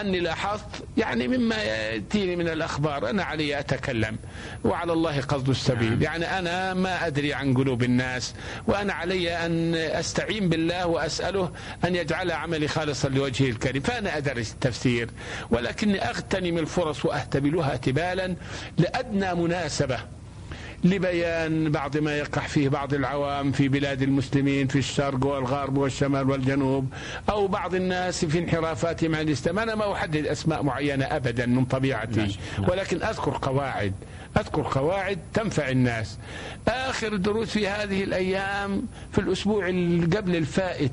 أني 0.00 0.20
لاحظت 0.20 0.84
يعني 0.96 1.28
مما 1.28 1.62
يأتيني 1.62 2.36
من 2.36 2.48
الأخبار 2.48 3.10
أنا 3.10 3.24
علي 3.24 3.58
أتكلم 3.58 4.18
وعلى 4.64 4.92
الله 4.92 5.20
قصد 5.20 5.48
السبيل. 5.48 6.02
يعني 6.02 6.38
أنا 6.38 6.65
ما 6.74 7.06
أدري 7.06 7.34
عن 7.34 7.54
قلوب 7.54 7.82
الناس 7.82 8.34
وأنا 8.66 8.92
علي 8.92 9.46
أن 9.46 9.74
أستعين 9.74 10.48
بالله 10.48 10.86
وأسأله 10.86 11.52
أن 11.84 11.96
يجعل 11.96 12.30
عملي 12.30 12.68
خالصا 12.68 13.08
لوجهه 13.08 13.50
الكريم. 13.50 13.82
فأنا 13.82 14.16
أدرس 14.16 14.52
التفسير 14.52 15.10
ولكني 15.50 16.08
أغتنم 16.10 16.58
الفرص 16.58 17.04
وأهتبلها 17.04 17.72
اهتبالا 17.72 18.36
لأدنى 18.78 19.34
مناسبة 19.34 19.98
لبيان 20.84 21.70
بعض 21.72 21.96
ما 21.96 22.18
يقع 22.18 22.42
فيه 22.42 22.68
بعض 22.68 22.94
العوام 22.94 23.52
في 23.52 23.68
بلاد 23.68 24.02
المسلمين 24.02 24.66
في 24.66 24.78
الشرق 24.78 25.26
والغرب 25.26 25.76
والشمال 25.78 26.30
والجنوب 26.30 26.92
أو 27.30 27.46
بعض 27.48 27.74
الناس 27.74 28.24
في 28.24 28.38
انحرافاتهم 28.38 29.14
عن 29.14 29.20
الإسلام 29.28 29.58
أنا 29.58 29.74
ما 29.74 29.92
أحدد 29.92 30.26
أسماء 30.26 30.62
معينة 30.62 31.04
أبدا 31.04 31.46
من 31.46 31.64
طبيعتي 31.64 32.36
ولكن 32.68 33.02
أذكر 33.02 33.38
قواعد. 33.42 33.92
أذكر 34.36 34.62
قواعد 34.62 35.18
تنفع 35.34 35.68
الناس. 35.68 36.18
آخر 36.68 37.16
دروس 37.16 37.48
في 37.50 37.68
هذه 37.68 38.04
الأيام 38.04 38.82
في 39.12 39.18
الأسبوع 39.18 39.66
قبل 40.16 40.36
الفائت 40.36 40.92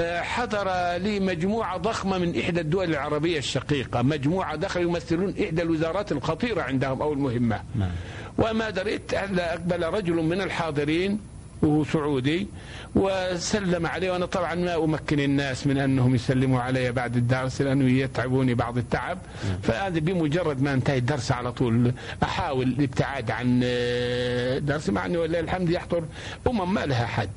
آه، 0.00 0.20
حضر 0.20 0.96
لي 0.96 1.20
مجموعة 1.20 1.76
ضخمة 1.76 2.18
من 2.18 2.40
إحدى 2.40 2.60
الدول 2.60 2.90
العربية 2.90 3.38
الشقيقة. 3.38 4.02
مجموعة 4.02 4.56
دخلوا 4.56 4.90
يمثلون 4.90 5.34
إحدى 5.44 5.62
الوزارات 5.62 6.12
الخطيرة 6.12 6.62
عندهم 6.62 7.02
أو 7.02 7.12
المهمة. 7.12 7.62
نعم. 7.74 7.90
وما 8.38 8.70
دريت 8.70 9.14
ألا 9.14 9.52
أقبل 9.52 9.84
رجل 9.84 10.14
من 10.14 10.40
الحاضرين 10.40 11.20
وهو 11.62 11.84
سعودي 11.84 12.46
وسلم 12.94 13.86
عليه 13.86 14.10
وأنا 14.10 14.26
طبعا 14.26 14.54
ما 14.54 14.84
أمكن 14.84 15.20
الناس 15.20 15.66
من 15.66 15.78
أنهم 15.78 16.14
يسلموا 16.14 16.60
علي 16.60 16.92
بعد 16.92 17.16
الدرس 17.16 17.60
لأنه 17.62 17.90
يتعبوني 17.90 18.54
بعض 18.54 18.78
التعب. 18.78 19.18
فهذا 19.62 19.98
بمجرد 19.98 20.62
ما 20.62 20.74
انتهي 20.74 20.98
الدرس 20.98 21.32
على 21.32 21.52
طول 21.52 21.92
أحاول 22.22 22.66
الابتعاد 22.66 23.30
عن 23.30 23.60
الدرس 23.62 24.90
مع 24.90 25.06
أنه 25.06 25.18
ولله 25.18 25.40
الحمد 25.40 25.70
يحضر 25.70 26.04
أمم 26.46 26.74
ما 26.74 26.86
لها 26.86 27.06
حد 27.06 27.30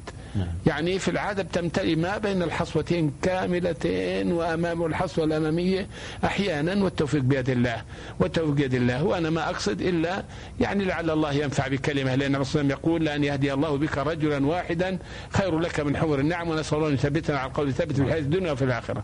يعني 0.68 1.00
في 1.00 1.12
العادة 1.12 1.44
بتمتلئ 1.44 1.96
ما 1.96 2.18
بين 2.18 2.44
الحصوتين 2.44 3.12
كاملتين 3.22 4.32
وأمام 4.32 4.86
الحصوة 4.86 5.26
الأمامية 5.26 5.88
أحيانا 6.24 6.84
والتوفيق 6.84 7.22
بيد 7.22 7.50
الله. 7.50 7.82
والتوفيق 8.20 8.54
بيد 8.54 8.74
الله. 8.74 9.04
وأنا 9.04 9.30
ما 9.30 9.50
أقصد 9.50 9.82
إلا 9.82 10.24
يعني 10.60 10.86
لعل 10.86 11.10
الله 11.10 11.34
ينفع 11.34 11.68
بكلمة 11.68 12.16
لأن 12.16 12.36
الرسول 12.36 12.72
يقول 12.72 13.06
لأن 13.06 13.24
يهدي 13.24 13.54
الله 13.54 13.78
بك 13.78 13.98
رجلا 13.98 14.46
واحدا 14.46 14.98
خير 15.30 15.60
لك 15.60 15.80
من 15.80 15.98
حمر 15.98 16.20
النعم 16.20 16.50
ونسأل 16.50 16.78
الله 16.78 16.90
أن 16.90 16.94
يثبتنا 16.94 17.38
على 17.38 17.48
القول 17.48 17.68
الثابت 17.68 17.96
في 17.96 18.02
الحياة 18.02 18.20
الدنيا 18.20 18.52
وفي 18.52 18.64
الآخرة. 18.66 19.04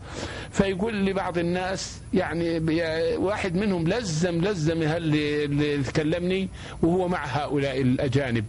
فيقول 0.52 1.06
لبعض 1.06 1.38
الناس 1.38 2.00
يعني 2.14 2.60
واحد 3.18 3.56
منهم 3.56 3.88
لزم 3.88 4.42
لزم 4.42 4.82
اللي 4.82 5.78
تكلمني 5.78 6.50
وهو 6.82 7.08
مع 7.08 7.26
هؤلاء 7.26 7.82
الأجانب. 7.82 8.46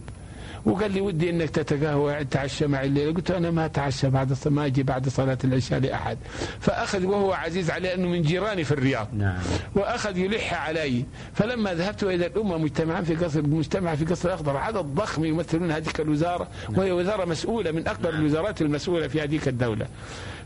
وقال 0.65 0.91
لي 0.91 1.01
ودي 1.01 1.29
إنك 1.29 1.49
تتقهوى 1.49 2.25
تعشى 2.25 2.67
معي 2.67 2.87
الليلة 2.87 3.13
قلت 3.13 3.31
أنا 3.31 3.51
ما 3.51 3.65
أتعشى 3.65 4.09
بعد 4.09 4.37
ما 4.45 4.65
أجي 4.65 4.83
بعد 4.83 5.09
صلاة 5.09 5.37
العشاء 5.43 5.79
لأحد 5.79 6.17
فأخذ 6.59 7.05
وهو 7.05 7.33
عزيز 7.33 7.71
علي 7.71 7.93
أنه 7.93 8.07
من 8.07 8.21
جيراني 8.21 8.63
في 8.63 8.71
الرياض 8.71 9.07
نعم. 9.13 9.39
وأخذ 9.75 10.17
يلح 10.17 10.67
علي 10.67 11.05
فلما 11.33 11.73
ذهبت 11.73 12.03
إلى 12.03 12.25
الامه 12.25 12.57
مجتمعا 12.57 13.01
في 13.01 13.15
قصر 13.15 13.41
مجتمع 13.41 13.95
في 13.95 14.05
قصر 14.05 14.29
الاخضر 14.29 14.57
عدد 14.57 14.85
ضخم 14.85 15.25
يمثلون 15.25 15.71
هذه 15.71 15.87
الوزارة 15.99 16.47
نعم. 16.69 16.79
وهي 16.79 16.91
وزارة 16.91 17.25
مسؤولة 17.25 17.71
من 17.71 17.87
أكبر 17.87 18.11
نعم. 18.11 18.19
الوزارات 18.19 18.61
المسؤولة 18.61 19.07
في 19.07 19.21
هذه 19.21 19.39
الدولة 19.47 19.87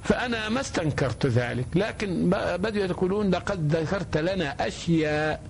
فأنا 0.06 0.50
ما 0.50 0.62
استنكرت 0.62 1.26
ذلك 1.26 1.66
لكن 1.76 2.30
بدأوا 2.58 2.86
يقولون 2.86 3.32
لقد 3.32 3.76
ذكرت 3.76 4.18
لنا 4.18 4.68
أشياء 4.68 5.42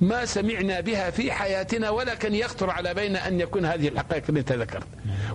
ما 0.00 0.24
سمعنا 0.24 0.80
بها 0.80 1.10
في 1.10 1.32
حياتنا 1.32 1.90
ولا 1.90 2.14
كان 2.14 2.34
يخطر 2.34 2.70
على 2.70 2.94
بينا 2.94 3.28
أن 3.28 3.40
يكون 3.40 3.64
هذه 3.64 3.88
الحقائق 3.88 4.22
التي 4.28 4.54
ذكرت. 4.54 4.86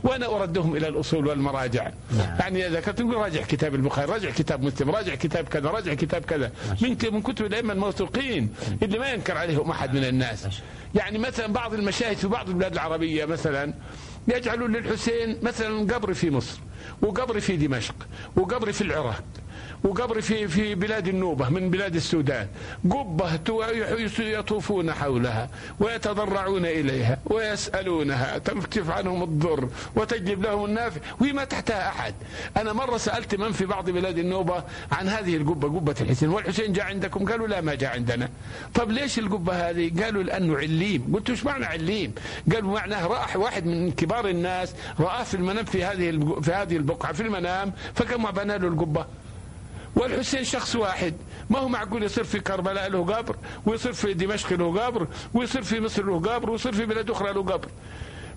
وأنا 0.03 0.25
أردهم 0.25 0.75
إلى 0.75 0.87
الأصول 0.87 1.27
والمراجع. 1.27 1.91
نعم. 2.17 2.37
يعني 2.39 2.67
ذكرت 2.67 3.01
نقول 3.01 3.15
راجع 3.15 3.41
كتاب 3.41 3.75
البخاري 3.75 4.11
راجع 4.11 4.29
كتاب 4.29 4.63
مسلم 4.63 4.89
راجع 4.91 5.15
كتاب 5.15 5.47
كذا 5.47 5.69
راجع 5.69 5.93
كتاب 5.93 6.25
كذا. 6.25 6.51
من 6.81 6.97
من 7.11 7.21
كتب 7.21 7.45
الأئمة 7.45 7.73
الموثوقين 7.73 8.49
اللي 8.83 8.99
ما 8.99 9.09
ينكر 9.09 9.37
عليهم 9.37 9.71
أحد 9.71 9.93
من 9.93 10.03
الناس. 10.03 10.47
يعني 10.95 11.17
مثلا 11.17 11.47
بعض 11.47 11.73
المشاهد 11.73 12.17
في 12.17 12.27
بعض 12.27 12.49
البلاد 12.49 12.73
العربية 12.73 13.25
مثلا 13.25 13.73
يجعلون 14.27 14.71
للحسين 14.75 15.37
مثلا 15.41 15.93
قبر 15.93 16.13
في 16.13 16.29
مصر. 16.29 16.59
وقبر 17.01 17.39
في 17.39 17.57
دمشق 17.57 17.95
وقبر 18.35 18.71
في 18.71 18.81
العراق 18.81 19.23
وقبر 19.83 20.21
في 20.21 20.47
في 20.47 20.75
بلاد 20.75 21.07
النوبة 21.07 21.49
من 21.49 21.69
بلاد 21.69 21.95
السودان. 21.95 22.47
قبة 22.89 23.39
يطوفون 24.19 24.93
حولها 24.93 25.49
ويتضرعون 25.79 26.65
إليها 26.65 27.17
ويسألونها 27.25 28.37
تكشف 28.37 28.89
عنهم 28.89 29.23
الضر 29.23 29.69
وتجلب 29.95 30.41
لهم 30.41 30.65
النافع 30.65 31.01
وهي 31.21 31.33
ما 31.33 31.43
تحتها 31.43 31.89
أحد. 31.89 32.13
أنا 32.57 32.73
مرة 32.73 32.97
سألت 32.97 33.35
من 33.35 33.51
في 33.51 33.65
بعض 33.65 33.89
بلاد 33.89 34.17
النوبة 34.17 34.63
عن 34.91 35.07
هذه 35.07 35.37
القبة 35.37 35.67
قبة 35.67 35.95
الحسين. 36.01 36.29
والحسين 36.29 36.73
جاء 36.73 36.85
عندكم؟ 36.85 37.25
قالوا 37.25 37.47
لا 37.47 37.61
ما 37.61 37.75
جاء 37.75 37.93
عندنا. 37.93 38.29
طب 38.73 38.91
ليش 38.91 39.19
القبة 39.19 39.69
هذه؟ 39.69 40.03
قالوا 40.03 40.23
لأنه 40.23 40.57
عليم. 40.57 41.11
قلت 41.13 41.29
إيش 41.29 41.45
معنى 41.45 41.65
عليم؟ 41.65 42.13
قالوا 42.53 42.73
معناه 42.73 43.07
راح 43.07 43.35
واحد 43.35 43.65
من 43.65 43.91
كبار 43.91 44.27
الناس 44.29 44.73
رآه 44.99 45.23
في 45.23 45.33
المنام 45.33 45.65
في 45.65 45.83
هذه 45.83 46.39
في 46.41 46.51
هذه 46.51 46.72
البقعة 46.77 47.13
في 47.13 47.21
المنام 47.21 47.73
فكما 47.93 48.31
بنى 48.31 48.57
له 48.57 48.67
القبة. 48.67 49.05
والحسين 49.95 50.43
شخص 50.43 50.75
واحد. 50.75 51.13
ما 51.49 51.59
هو 51.59 51.67
معقول 51.67 52.03
يصير 52.03 52.23
في 52.23 52.39
كربلاء 52.39 52.89
له 52.89 53.05
قبر 53.05 53.35
ويصير 53.65 53.93
في 53.93 54.13
دمشق 54.13 54.53
له 54.53 54.81
قبر 54.81 55.07
ويصير 55.33 55.63
في 55.63 55.79
مصر 55.79 56.03
له 56.03 56.19
قبر 56.19 56.49
ويصير 56.49 56.73
في 56.73 56.85
بلاد 56.85 57.09
أخرى 57.09 57.33
له 57.33 57.43
قبر. 57.43 57.67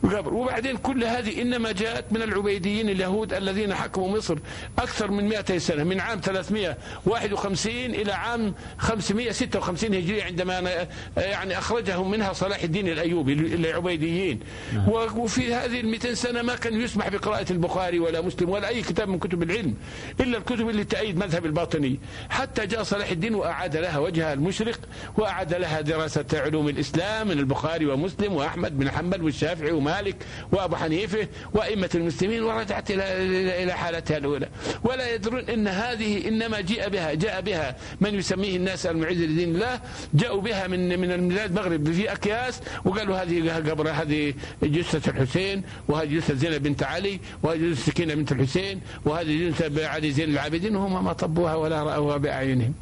قبر 0.03 0.35
وبعدين 0.35 0.77
كل 0.77 1.05
هذه 1.05 1.43
إنما 1.43 1.73
جاءت 1.73 2.05
من 2.13 2.23
العبيديين 2.23 2.89
اليهود 2.89 3.33
الذين 3.33 3.75
حكموا 3.75 4.17
مصر 4.17 4.39
أكثر 4.79 5.11
من 5.11 5.29
200 5.29 5.59
سنة 5.59 5.85
من 5.85 6.01
عام 6.01 6.21
351 6.21 7.75
إلى 7.75 8.13
عام 8.13 8.55
556 8.79 9.95
هجرية 9.95 10.25
عندما 10.25 10.87
يعني 11.17 11.59
أخرجهم 11.59 12.11
منها 12.11 12.33
صلاح 12.33 12.63
الدين 12.63 12.89
الأيوبي 12.89 13.33
العبيديين 13.33 14.41
نعم. 14.75 14.89
وفي 14.89 15.55
هذه 15.55 15.81
ال 15.81 15.89
200 15.89 16.15
سنة 16.15 16.43
ما 16.43 16.55
كان 16.55 16.81
يسمح 16.81 17.09
بقراءة 17.09 17.53
البخاري 17.53 17.99
ولا 17.99 18.21
مسلم 18.21 18.51
ولا 18.51 18.69
أي 18.69 18.83
كتاب 18.83 19.09
من 19.09 19.19
كتب 19.19 19.43
العلم 19.43 19.75
إلا 20.21 20.39
الكتب 20.39 20.69
اللي 20.69 20.85
تأيد 20.85 21.19
مذهب 21.19 21.47
الباطني. 21.47 21.99
حتى 22.31 22.67
جاء 22.67 22.83
صلاح 22.83 23.11
الدين 23.11 23.35
وأعاد 23.35 23.77
لها 23.77 23.99
وجهها 23.99 24.33
المشرق 24.33 24.79
وأعاد 25.19 25.55
لها 25.55 25.81
دراسة 25.81 26.25
علوم 26.35 26.69
الإسلام 26.69 27.29
من 27.29 27.39
البخاري 27.39 27.87
ومسلم 27.87 28.33
وأحمد 28.33 28.79
بن 28.79 28.91
حنبل 28.91 29.23
والشافعي 29.23 29.73
ومالك 29.97 30.17
وأبو 30.53 30.77
حنيفة 30.77 31.29
وأئمة 31.55 31.91
المسلمين 31.95 32.43
ورجعت 32.43 32.91
إلى 32.91 33.63
إلى 33.63 33.73
حالتها 33.73 34.17
الأولى. 34.17 34.49
ولا 34.85 35.15
يدرون 35.15 35.49
أن 35.49 35.69
هذه 35.69 36.29
إنما 36.29 36.61
جاء 36.61 36.89
بها 36.89 37.15
جاء 37.15 37.41
بها 37.41 37.77
من 38.01 38.15
يسميه 38.15 38.57
الناس 38.57 38.87
المعز 38.87 39.17
لدين 39.17 39.55
الله 39.55 39.81
جاءوا 40.15 40.41
بها 40.41 40.67
من 40.67 40.99
من 41.01 41.13
البلاد 41.13 41.51
المغرب 41.51 41.93
في 41.93 42.13
أكياس 42.13 42.61
وقالوا 42.85 43.23
هذه 43.23 43.71
قبر 43.71 43.91
هذه 43.91 44.35
جثة 44.63 45.11
الحسين 45.11 45.63
وهذه 45.89 46.17
جثة 46.17 46.35
زينب 46.35 46.63
بنت 46.63 46.83
علي 46.83 47.21
وهذه 47.43 47.71
جثة 47.71 47.91
سكينة 47.91 48.15
بنت 48.15 48.33
الحسين 48.33 48.81
وهذه 49.05 49.49
جثة 49.49 49.89
علي 49.89 50.11
زين 50.13 50.31
العابدين 50.31 50.77
وهم 50.77 51.05
ما 51.05 51.13
طبوها 51.13 51.55
ولا 51.55 51.83
رأوها 51.83 52.17
بأعينهم. 52.17 52.75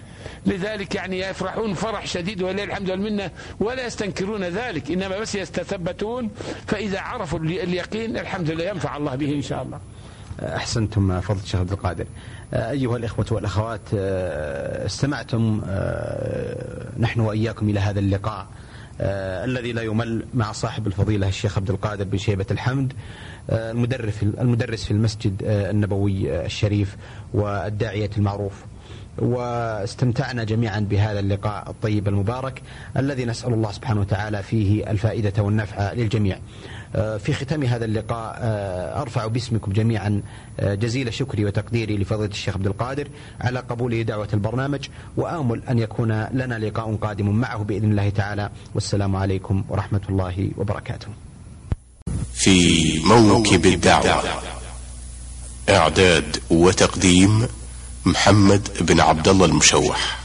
لذلك 0.46 0.94
يعني 0.94 1.18
يفرحون 1.20 1.74
فرح 1.74 2.06
شديد 2.06 2.42
ولله 2.42 2.64
الحمد 2.64 2.90
والمنة 2.90 3.30
ولا 3.60 3.86
يستنكرون 3.86 4.44
ذلك. 4.44 4.90
إنما 4.90 5.18
بس 5.18 5.34
يتثبتون 5.34 6.30
فإذا 6.66 7.00
عرفوا 7.00 7.38
اليقين 7.38 8.16
الحمد 8.16 8.50
لله 8.50 8.64
ينفع 8.64 8.96
الله 8.96 9.14
به 9.14 9.34
إن 9.34 9.42
شاء 9.42 9.62
الله. 9.62 9.80
أحسنتم 10.42 11.20
فضل 11.20 11.40
الشيخ 11.40 11.60
عبد 11.60 11.72
القادر. 11.72 12.06
أيها 12.54 12.96
الإخوة 12.96 13.26
والأخوات 13.30 13.94
استمعتم 14.84 15.60
نحن 16.98 17.20
وإياكم 17.20 17.68
إلى 17.68 17.80
هذا 17.80 18.00
اللقاء 18.00 18.46
الذي 19.00 19.72
لا 19.72 19.82
يمل 19.82 20.26
مع 20.34 20.52
صاحب 20.52 20.86
الفضيلة 20.86 21.28
الشيخ 21.28 21.58
عبد 21.58 21.70
القادر 21.70 22.04
بن 22.04 22.18
شيبة 22.18 22.46
الحمد 22.50 22.92
المدرس 23.50 24.22
المدرس 24.22 24.84
في 24.84 24.90
المسجد 24.90 25.42
النبوي 25.42 26.44
الشريف 26.46 26.96
والداعية 27.34 28.10
المعروف. 28.18 28.52
واستمتعنا 29.18 30.44
جميعا 30.44 30.80
بهذا 30.80 31.20
اللقاء 31.20 31.70
الطيب 31.70 32.08
المبارك 32.08 32.62
الذي 32.96 33.24
نسأل 33.24 33.52
الله 33.52 33.72
سبحانه 33.72 34.00
وتعالى 34.00 34.42
فيه 34.42 34.90
الفائدة 34.90 35.42
والنفع 35.42 35.92
للجميع. 35.92 36.38
آه، 36.96 37.16
في 37.16 37.32
ختام 37.32 37.62
هذا 37.62 37.84
اللقاء 37.84 38.38
آه، 38.40 39.02
أرفع 39.02 39.26
باسمكم 39.26 39.72
جميعا 39.72 40.22
آه، 40.60 40.74
جزيل 40.74 41.14
شكري 41.14 41.44
وتقديري 41.44 41.96
لفضيلة 41.96 42.30
الشيخ 42.30 42.54
عبد 42.54 42.66
القادر 42.66 43.08
على 43.40 43.60
قبوله 43.60 44.02
دعوة 44.02 44.28
البرنامج 44.34 44.88
وآمل 45.16 45.62
أن 45.70 45.78
يكون 45.78 46.26
لنا 46.32 46.58
لقاء 46.58 46.94
قادم 46.96 47.28
معه 47.30 47.64
بإذن 47.64 47.90
الله 47.90 48.08
تعالى. 48.08 48.50
والسلام 48.74 49.16
عليكم 49.16 49.64
ورحمة 49.68 50.00
الله 50.08 50.50
وبركاته. 50.56 51.08
في 52.34 52.98
موكب 52.98 53.66
الدعوة 53.66 54.24
إعداد 55.68 56.36
وتقديم 56.50 57.46
محمد 58.06 58.68
بن 58.80 59.00
عبد 59.00 59.28
الله 59.28 59.46
المشوح. 59.46 60.23